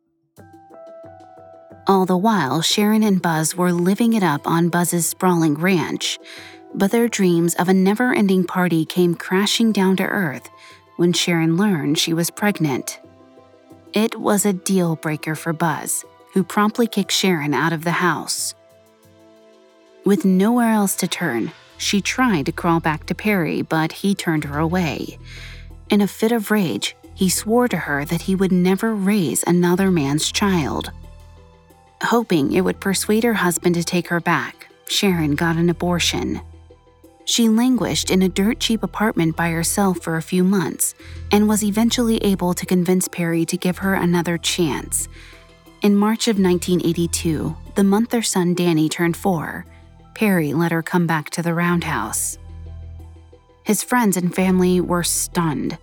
All 1.87 2.07
the 2.07 2.17
while, 2.17 2.63
Sharon 2.63 3.03
and 3.03 3.21
Buzz 3.21 3.55
were 3.55 3.73
living 3.73 4.15
it 4.15 4.23
up 4.23 4.47
on 4.47 4.69
Buzz's 4.69 5.07
sprawling 5.07 5.55
ranch, 5.55 6.19
but 6.75 6.91
their 6.91 7.09
dreams 7.09 7.55
of 7.55 7.69
a 7.69 7.75
never 7.75 8.13
ending 8.13 8.45
party 8.45 8.85
came 8.85 9.15
crashing 9.15 9.73
down 9.73 9.97
to 9.97 10.05
earth 10.05 10.49
when 10.97 11.13
Sharon 11.13 11.57
learned 11.57 11.99
she 11.99 12.13
was 12.13 12.31
pregnant. 12.31 13.01
It 13.93 14.21
was 14.21 14.45
a 14.45 14.53
deal 14.53 14.97
breaker 14.97 15.35
for 15.35 15.53
Buzz, 15.53 16.05
who 16.35 16.43
promptly 16.43 16.87
kicked 16.87 17.13
Sharon 17.13 17.55
out 17.55 17.73
of 17.73 17.85
the 17.85 17.91
house. 17.91 18.55
With 20.05 20.25
nowhere 20.25 20.73
else 20.73 20.95
to 20.97 21.09
turn, 21.09 21.53
she 21.79 22.01
tried 22.03 22.47
to 22.47 22.53
crawl 22.53 22.81
back 22.81 23.07
to 23.07 23.15
Perry, 23.15 23.63
but 23.63 23.93
he 23.93 24.15
turned 24.15 24.45
her 24.45 24.59
away. 24.59 25.19
In 25.89 26.03
a 26.03 26.09
fit 26.09 26.33
of 26.33 26.51
rage, 26.51 26.95
he 27.15 27.29
swore 27.29 27.69
to 27.69 27.77
her 27.77 28.05
that 28.05 28.23
he 28.23 28.35
would 28.35 28.53
never 28.53 28.95
raise 28.95 29.43
another 29.45 29.91
man's 29.91 30.31
child. 30.31 30.91
Hoping 32.03 32.53
it 32.53 32.61
would 32.61 32.81
persuade 32.81 33.25
her 33.25 33.35
husband 33.35 33.75
to 33.77 33.83
take 33.83 34.09
her 34.09 34.21
back, 34.21 34.69
Sharon 34.89 35.35
got 35.35 35.57
an 35.57 35.71
abortion. 35.71 36.41
She 37.25 37.49
languished 37.49 38.11
in 38.11 38.23
a 38.23 38.29
dirt 38.29 38.61
cheap 38.61 38.83
apartment 38.83 39.37
by 39.37 39.51
herself 39.51 40.01
for 40.01 40.17
a 40.17 40.23
few 40.23 40.43
months 40.45 40.95
and 41.31 41.49
was 41.49 41.63
eventually 41.63 42.17
able 42.19 42.55
to 42.55 42.65
convince 42.65 43.07
Perry 43.07 43.45
to 43.47 43.57
give 43.57 43.79
her 43.79 43.95
another 43.95 44.39
chance. 44.39 45.09
In 45.83 45.95
March 45.95 46.27
of 46.27 46.39
1982, 46.39 47.57
the 47.75 47.85
month 47.85 48.11
their 48.11 48.23
son 48.23 48.55
Danny 48.55 48.89
turned 48.89 49.17
four, 49.17 49.67
Perry 50.19 50.53
let 50.53 50.73
her 50.73 50.83
come 50.83 51.07
back 51.07 51.31
to 51.31 51.43
the 51.43 51.55
roundhouse. 51.55 52.39
His 53.63 53.85
friends 53.85 54.17
and 54.17 54.35
family 54.35 54.81
were 54.81 55.05
stunned. 55.05 55.79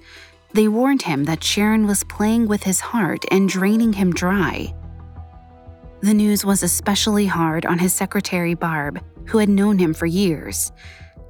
They 0.52 0.68
warned 0.68 1.04
him 1.04 1.24
that 1.24 1.42
Sharon 1.42 1.88
was 1.88 2.04
playing 2.04 2.50
with 2.50 2.64
his 2.64 2.82
heart 2.82 3.24
and 3.32 3.48
draining 3.48 3.94
him 3.94 4.12
dry. 4.12 4.76
The 6.02 6.14
news 6.14 6.44
was 6.44 6.64
especially 6.64 7.28
hard 7.28 7.66
on 7.66 7.80
his 7.80 7.94
secretary, 7.94 8.56
Barb, 8.56 9.02
who 9.26 9.38
had 9.38 9.48
known 9.48 9.78
him 9.78 9.94
for 9.94 10.06
years. 10.06 10.74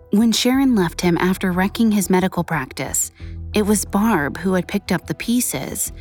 When 0.10 0.32
Sharon 0.32 0.74
left 0.74 1.00
him 1.00 1.16
after 1.20 1.52
wrecking 1.52 1.92
his 1.92 2.10
medical 2.10 2.44
practice, 2.44 3.12
it 3.54 3.68
was 3.68 3.86
Barb 3.86 4.36
who 4.38 4.56
had 4.56 4.68
picked 4.68 4.92
up 4.92 5.06
the 5.06 5.14
pieces. 5.14 5.94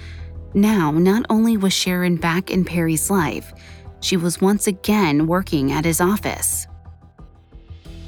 Now, 0.55 0.91
not 0.91 1.27
only 1.29 1.59
was 1.59 1.75
Sharon 1.75 2.17
back 2.17 2.51
in 2.51 2.65
Perry's 2.65 3.11
life, 3.11 3.53
she 4.01 4.17
was 4.17 4.41
once 4.41 4.67
again 4.67 5.27
working 5.27 5.71
at 5.71 5.85
his 5.85 6.01
office. 6.01 6.67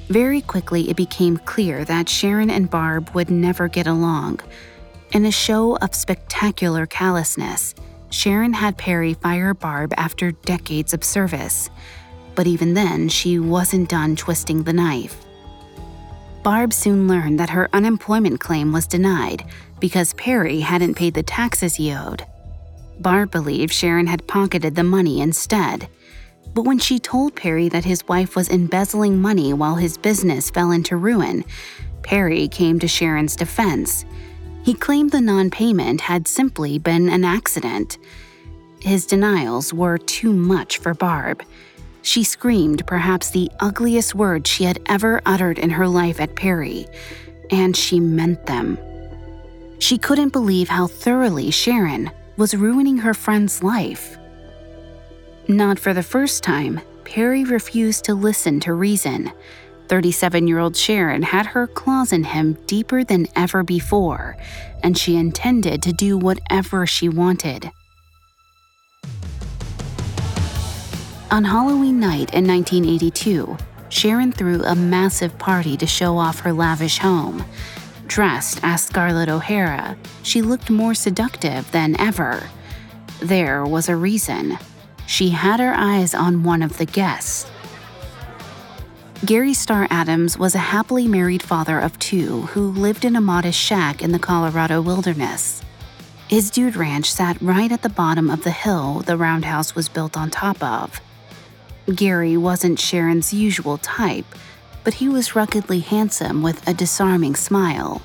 Very 0.09 0.41
quickly, 0.41 0.89
it 0.89 0.97
became 0.97 1.37
clear 1.37 1.85
that 1.85 2.09
Sharon 2.09 2.51
and 2.51 2.71
Barb 2.71 3.11
would 3.11 3.31
never 3.31 3.67
get 3.67 3.87
along. 3.87 4.41
In 5.13 5.27
a 5.27 5.33
show 5.33 5.77
of 5.79 5.95
spectacular 5.95 6.87
callousness, 6.87 7.75
Sharon 8.11 8.53
had 8.53 8.79
Perry 8.79 9.15
fire 9.15 9.53
Barb 9.53 9.93
after 9.97 10.31
decades 10.31 10.95
of 10.95 11.03
service. 11.03 11.71
But 12.37 12.47
even 12.47 12.75
then, 12.75 13.09
she 13.09 13.39
wasn't 13.39 13.89
done 13.89 14.15
twisting 14.15 14.63
the 14.63 14.73
knife. 14.73 15.25
Barb 16.45 16.73
soon 16.73 17.09
learned 17.09 17.41
that 17.41 17.51
her 17.51 17.69
unemployment 17.73 18.39
claim 18.39 18.73
was 18.73 18.87
denied 18.87 19.45
because 19.81 20.15
Perry 20.15 20.61
hadn't 20.61 20.95
paid 20.95 21.15
the 21.15 21.23
taxes 21.23 21.75
he 21.75 21.93
owed. 21.93 22.25
Barb 23.01 23.33
believed 23.33 23.73
Sharon 23.73 24.07
had 24.07 24.29
pocketed 24.29 24.77
the 24.77 24.85
money 24.85 25.21
instead. 25.21 25.89
But 26.57 26.65
when 26.65 26.79
she 26.79 26.99
told 26.99 27.37
Perry 27.37 27.69
that 27.69 27.85
his 27.85 28.09
wife 28.09 28.35
was 28.35 28.49
embezzling 28.49 29.21
money 29.21 29.53
while 29.53 29.75
his 29.75 29.99
business 29.99 30.49
fell 30.49 30.71
into 30.71 30.97
ruin, 30.97 31.45
Perry 32.03 32.49
came 32.49 32.79
to 32.79 32.89
Sharon's 32.89 33.37
defense. 33.37 34.07
He 34.63 34.73
claimed 34.73 35.11
the 35.11 35.21
non 35.21 35.51
payment 35.51 36.01
had 36.01 36.27
simply 36.27 36.79
been 36.79 37.11
an 37.11 37.27
accident. 37.27 37.99
His 38.81 39.05
denials 39.05 39.75
were 39.75 39.99
too 39.99 40.33
much 40.33 40.79
for 40.79 40.95
Barb. 40.95 41.43
She 42.01 42.25
screamed 42.25 42.87
perhaps 42.87 43.29
the 43.29 43.51
ugliest 43.61 44.15
words 44.15 44.49
she 44.49 44.65
had 44.65 44.81
ever 44.87 45.21
uttered 45.27 45.59
in 45.59 45.69
her 45.69 45.87
life 45.87 46.21
at 46.21 46.37
Perry, 46.37 46.87
and 47.51 47.77
she 47.77 48.01
meant 48.01 48.47
them. 48.47 48.79
She 49.79 49.99
couldn't 49.99 50.33
believe 50.33 50.71
how 50.71 50.87
thoroughly 50.87 51.51
Sharon 51.51 52.11
was 52.39 52.57
ruining 52.57 52.97
her 52.97 53.13
friend's 53.13 53.63
life. 53.63 54.17
Not 55.49 55.79
for 55.79 55.95
the 55.95 56.03
first 56.03 56.43
time, 56.43 56.81
Perry 57.05 57.45
refused 57.45 58.05
to 58.07 58.15
listen 58.15 58.59
to 58.61 58.73
reason. 58.73 59.31
37 59.89 60.49
year 60.49 60.59
old 60.59 60.77
Sharon 60.77 61.23
had 61.23 61.47
her 61.47 61.69
claws 61.69 62.13
in 62.13 62.25
him 62.25 62.55
deeper 62.67 63.05
than 63.05 63.29
ever 63.37 63.63
before, 63.63 64.37
and 64.83 64.99
she 64.99 65.15
intended 65.17 65.83
to 65.83 65.93
do 65.93 66.19
whatever 66.19 66.85
she 66.85 67.09
wanted. 67.09 67.71
On 71.31 71.45
Halloween 71.45 72.01
night 72.01 72.35
in 72.35 72.45
1982, 72.45 73.57
Sharon 73.89 74.33
threw 74.33 74.65
a 74.65 74.75
massive 74.75 75.39
party 75.39 75.77
to 75.77 75.87
show 75.87 76.19
off 76.19 76.41
her 76.41 76.53
lavish 76.53 76.99
home. 76.99 77.45
Dressed 78.09 78.59
as 78.65 78.85
Scarlett 78.85 79.29
O'Hara, 79.29 79.97
she 80.25 80.43
looked 80.43 80.71
more 80.71 80.95
seductive 80.95 81.71
than 81.71 81.99
ever. 82.01 82.51
There 83.21 83.65
was 83.65 83.89
a 83.89 83.95
reason. 83.95 84.59
She 85.07 85.31
had 85.31 85.61
her 85.61 85.75
eyes 85.75 86.15
on 86.15 86.43
one 86.43 86.63
of 86.63 86.79
the 86.79 86.85
guests. 86.85 87.51
Gary 89.25 89.55
Starr 89.55 89.87
Adams 89.91 90.37
was 90.39 90.55
a 90.55 90.59
happily 90.59 91.09
married 91.09 91.43
father 91.43 91.81
of 91.81 91.99
two 91.99 92.43
who 92.43 92.71
lived 92.71 93.05
in 93.05 93.17
a 93.17 93.21
modest 93.21 93.59
shack 93.59 94.03
in 94.03 94.13
the 94.13 94.19
Colorado 94.19 94.83
wilderness. 94.83 95.63
His 96.29 96.51
dude 96.51 96.77
ranch 96.77 97.11
sat 97.11 97.41
right 97.41 97.71
at 97.73 97.83
the 97.83 97.89
bottom 97.89 98.29
of 98.29 98.43
the 98.45 98.51
hill 98.51 99.01
the 99.01 99.17
roundhouse 99.17 99.75
was 99.75 99.89
built 99.89 100.17
on 100.17 100.29
top 100.29 100.63
of. 100.63 101.01
Gary 101.95 102.37
wasn't 102.37 102.81
Sharon's 102.81 103.33
usual 103.33 103.79
type, 103.79 104.27
but 104.83 104.95
he 104.95 105.09
was 105.09 105.37
ruggedly 105.37 105.81
handsome 105.81 106.43
with 106.43 106.67
a 106.69 106.75
disarming 106.75 107.37
smile. 107.37 108.03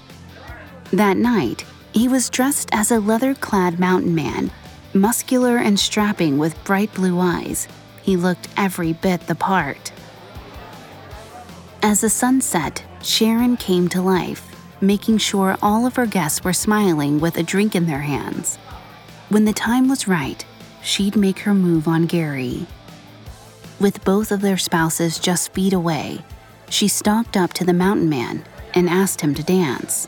That 0.92 1.18
night, 1.18 1.66
he 1.94 2.08
was 2.08 2.30
dressed 2.30 2.70
as 2.72 2.92
a 2.92 3.00
leather 3.00 3.34
clad 3.34 3.80
mountain 3.80 4.16
man, 4.16 4.52
muscular 4.94 5.58
and 5.58 5.80
strapping 5.80 6.38
with 6.38 6.64
bright 6.64 6.94
blue 6.94 7.20
eyes. 7.20 7.68
He 8.02 8.18
looked 8.18 8.48
every 8.58 8.94
bit 8.94 9.28
the 9.28 9.36
part. 9.36 9.92
As 11.82 12.02
the 12.02 12.10
sun 12.10 12.42
set, 12.42 12.84
Sharon 13.02 13.58
came 13.58 13.90
to 13.90 14.02
life, 14.02 14.48
making 14.82 15.18
sure 15.18 15.58
all 15.62 15.86
of 15.86 15.96
her 15.96 16.06
guests 16.06 16.44
were 16.44 16.54
smiling 16.54 17.20
with 17.20 17.38
a 17.38 17.44
drink 17.44 17.76
in 17.76 17.88
their 17.88 18.02
hands. 18.02 18.58
When 19.30 19.46
the 19.46 19.54
time 19.54 19.88
was 19.88 20.08
right, 20.08 20.46
she'd 20.84 21.16
make 21.16 21.40
her 21.40 21.54
move 21.54 21.88
on 21.88 22.06
Gary. 22.06 22.66
With 23.80 24.04
both 24.04 24.32
of 24.32 24.42
their 24.42 24.58
spouses 24.58 25.18
just 25.18 25.54
feet 25.54 25.74
away, 25.74 26.24
she 26.70 26.88
stalked 26.88 27.36
up 27.36 27.54
to 27.54 27.66
the 27.66 27.74
mountain 27.74 28.10
man 28.10 28.44
and 28.74 28.90
asked 28.90 29.22
him 29.22 29.34
to 29.36 29.44
dance. 29.44 30.08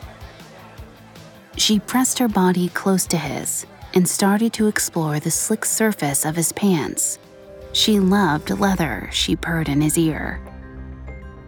She 1.58 1.80
pressed 1.80 2.20
her 2.20 2.28
body 2.28 2.70
close 2.70 3.06
to 3.08 3.18
his 3.18 3.66
and 3.94 4.08
started 4.08 4.54
to 4.54 4.68
explore 4.68 5.20
the 5.20 5.32
slick 5.32 5.66
surface 5.66 6.26
of 6.26 6.36
his 6.36 6.52
pants. 6.54 7.20
She 7.74 8.00
loved 8.00 8.50
leather, 8.50 9.10
she 9.12 9.36
purred 9.36 9.70
in 9.70 9.82
his 9.82 9.98
ear. 9.98 10.42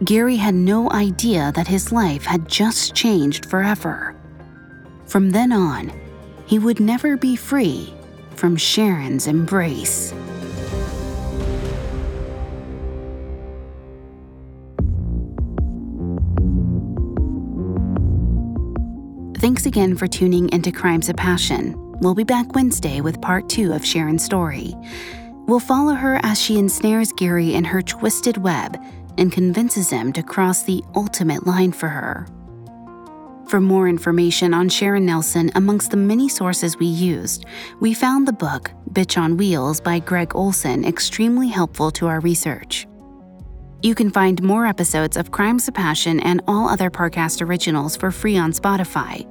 Gary 0.04 0.36
had 0.36 0.54
no 0.54 0.90
idea 0.90 1.52
that 1.54 1.68
his 1.68 1.92
life 1.92 2.24
had 2.24 2.48
just 2.48 2.94
changed 2.94 3.46
forever. 3.46 4.14
From 5.06 5.30
then 5.30 5.52
on, 5.52 5.92
he 6.46 6.58
would 6.58 6.80
never 6.80 7.16
be 7.16 7.36
free 7.36 7.94
from 8.34 8.56
Sharon's 8.56 9.26
embrace. 9.26 10.12
Thanks 19.38 19.64
again 19.64 19.96
for 19.96 20.06
tuning 20.06 20.48
into 20.50 20.72
Crimes 20.72 21.08
of 21.08 21.16
Passion. 21.16 21.85
We'll 22.00 22.14
be 22.14 22.24
back 22.24 22.54
Wednesday 22.54 23.00
with 23.00 23.22
part 23.22 23.48
two 23.48 23.72
of 23.72 23.84
Sharon's 23.84 24.22
story. 24.22 24.74
We'll 25.46 25.60
follow 25.60 25.94
her 25.94 26.20
as 26.22 26.38
she 26.38 26.58
ensnares 26.58 27.10
Gary 27.12 27.54
in 27.54 27.64
her 27.64 27.80
twisted 27.80 28.36
web 28.36 28.78
and 29.16 29.32
convinces 29.32 29.88
him 29.88 30.12
to 30.12 30.22
cross 30.22 30.62
the 30.62 30.84
ultimate 30.94 31.46
line 31.46 31.72
for 31.72 31.88
her. 31.88 32.26
For 33.48 33.60
more 33.62 33.88
information 33.88 34.52
on 34.52 34.68
Sharon 34.68 35.06
Nelson, 35.06 35.50
amongst 35.54 35.90
the 35.90 35.96
many 35.96 36.28
sources 36.28 36.76
we 36.76 36.86
used, 36.86 37.46
we 37.80 37.94
found 37.94 38.28
the 38.28 38.32
book 38.32 38.72
Bitch 38.92 39.16
on 39.16 39.38
Wheels 39.38 39.80
by 39.80 40.00
Gregg 40.00 40.34
Olsen 40.34 40.84
extremely 40.84 41.48
helpful 41.48 41.90
to 41.92 42.08
our 42.08 42.20
research. 42.20 42.86
You 43.82 43.94
can 43.94 44.10
find 44.10 44.42
more 44.42 44.66
episodes 44.66 45.16
of 45.16 45.30
Crimes 45.30 45.66
of 45.66 45.72
Passion 45.72 46.20
and 46.20 46.42
all 46.46 46.68
other 46.68 46.90
Parcast 46.90 47.40
originals 47.40 47.96
for 47.96 48.10
free 48.10 48.36
on 48.36 48.52
Spotify. 48.52 49.26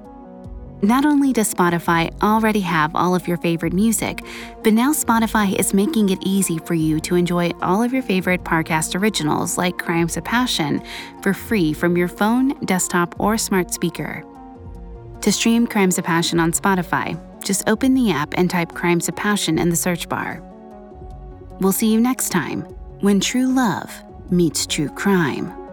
Not 0.86 1.04
only 1.04 1.34
does 1.34 1.52
Spotify 1.52 2.14
already 2.22 2.60
have 2.60 2.96
all 2.96 3.16
of 3.16 3.28
your 3.28 3.38
favorite 3.38 3.74
music, 3.74 4.24
but 4.64 4.72
now 4.72 4.94
Spotify 4.94 5.60
is 5.60 5.74
making 5.74 6.10
it 6.10 6.20
easy 6.22 6.60
for 6.60 6.76
you 6.76 7.00
to 7.00 7.16
enjoy 7.16 7.50
all 7.64 7.82
of 7.82 7.92
your 7.92 8.04
favorite 8.04 8.44
podcast 8.44 8.94
originals 8.94 9.58
like 9.58 9.80
Crimes 9.80 10.16
of 10.16 10.24
Passion 10.26 10.84
for 11.24 11.34
free 11.34 11.74
from 11.74 11.98
your 11.98 12.08
phone, 12.08 12.54
desktop, 12.66 13.20
or 13.20 13.36
smart 13.36 13.74
speaker. 13.74 14.24
To 15.22 15.32
stream 15.32 15.66
Crimes 15.66 15.98
of 15.98 16.06
Passion 16.06 16.40
on 16.40 16.52
Spotify, 16.52 17.20
just 17.44 17.68
open 17.68 17.96
the 17.96 18.12
app 18.12 18.36
and 18.38 18.48
type 18.48 18.76
Crimes 18.76 19.10
of 19.10 19.16
Passion 19.16 19.58
in 19.58 19.70
the 19.70 19.76
search 19.76 20.08
bar. 20.08 20.40
We'll 21.62 21.72
see 21.72 21.92
you 21.92 22.00
next 22.00 22.30
time 22.30 22.62
when 23.00 23.20
true 23.20 23.48
love 23.48 23.92
meets 24.30 24.68
true 24.68 24.90
crime. 24.90 25.65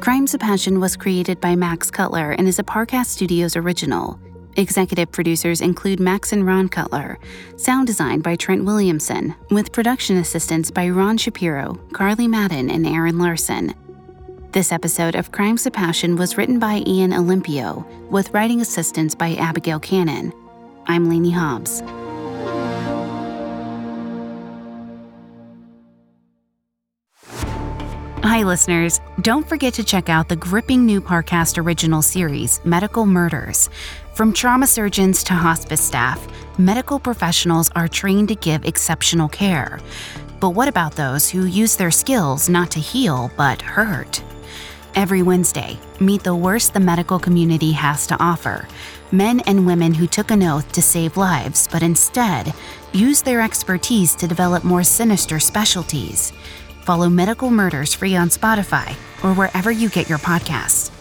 Crimes 0.00 0.32
of 0.32 0.38
Passion 0.38 0.78
was 0.78 0.96
created 0.96 1.40
by 1.40 1.56
Max 1.56 1.90
Cutler 1.90 2.30
and 2.30 2.46
is 2.46 2.60
a 2.60 2.62
Parcast 2.62 3.06
Studios 3.06 3.56
original. 3.56 4.18
Executive 4.56 5.10
producers 5.10 5.60
include 5.60 5.98
Max 5.98 6.32
and 6.32 6.46
Ron 6.46 6.68
Cutler, 6.68 7.18
sound 7.56 7.88
design 7.88 8.20
by 8.20 8.36
Trent 8.36 8.64
Williamson, 8.64 9.34
with 9.50 9.72
production 9.72 10.18
assistance 10.18 10.70
by 10.70 10.88
Ron 10.88 11.16
Shapiro, 11.16 11.80
Carly 11.92 12.28
Madden, 12.28 12.70
and 12.70 12.86
Aaron 12.86 13.18
Larson. 13.18 13.74
This 14.52 14.70
episode 14.70 15.16
of 15.16 15.32
Crimes 15.32 15.66
of 15.66 15.72
Passion 15.72 16.14
was 16.14 16.36
written 16.36 16.60
by 16.60 16.84
Ian 16.86 17.10
Olympio, 17.10 17.84
with 18.08 18.32
writing 18.32 18.60
assistance 18.60 19.16
by 19.16 19.34
Abigail 19.34 19.80
Cannon. 19.80 20.32
I'm 20.86 21.08
Lainey 21.10 21.32
Hobbs. 21.32 21.82
Hi, 28.28 28.42
listeners. 28.42 29.00
Don't 29.22 29.48
forget 29.48 29.72
to 29.72 29.82
check 29.82 30.10
out 30.10 30.28
the 30.28 30.36
gripping 30.36 30.84
new 30.84 31.00
Parcast 31.00 31.56
original 31.56 32.02
series, 32.02 32.60
Medical 32.62 33.06
Murders. 33.06 33.70
From 34.12 34.34
trauma 34.34 34.66
surgeons 34.66 35.24
to 35.24 35.32
hospice 35.32 35.80
staff, 35.80 36.28
medical 36.58 36.98
professionals 36.98 37.70
are 37.74 37.88
trained 37.88 38.28
to 38.28 38.34
give 38.34 38.66
exceptional 38.66 39.30
care. 39.30 39.80
But 40.40 40.50
what 40.50 40.68
about 40.68 40.94
those 40.94 41.30
who 41.30 41.46
use 41.46 41.76
their 41.76 41.90
skills 41.90 42.50
not 42.50 42.70
to 42.72 42.80
heal, 42.80 43.30
but 43.38 43.62
hurt? 43.62 44.22
Every 44.94 45.22
Wednesday, 45.22 45.78
meet 45.98 46.22
the 46.22 46.36
worst 46.36 46.74
the 46.74 46.80
medical 46.80 47.18
community 47.18 47.72
has 47.72 48.06
to 48.08 48.22
offer 48.22 48.68
men 49.10 49.40
and 49.46 49.66
women 49.66 49.94
who 49.94 50.06
took 50.06 50.30
an 50.30 50.42
oath 50.42 50.70
to 50.72 50.82
save 50.82 51.16
lives, 51.16 51.66
but 51.72 51.82
instead 51.82 52.52
used 52.92 53.24
their 53.24 53.40
expertise 53.40 54.14
to 54.16 54.28
develop 54.28 54.64
more 54.64 54.84
sinister 54.84 55.40
specialties 55.40 56.34
follow 56.88 57.10
Medical 57.10 57.50
Murders 57.50 57.92
free 57.92 58.16
on 58.16 58.30
Spotify 58.30 58.96
or 59.22 59.34
wherever 59.34 59.70
you 59.70 59.90
get 59.90 60.08
your 60.08 60.16
podcasts. 60.16 60.97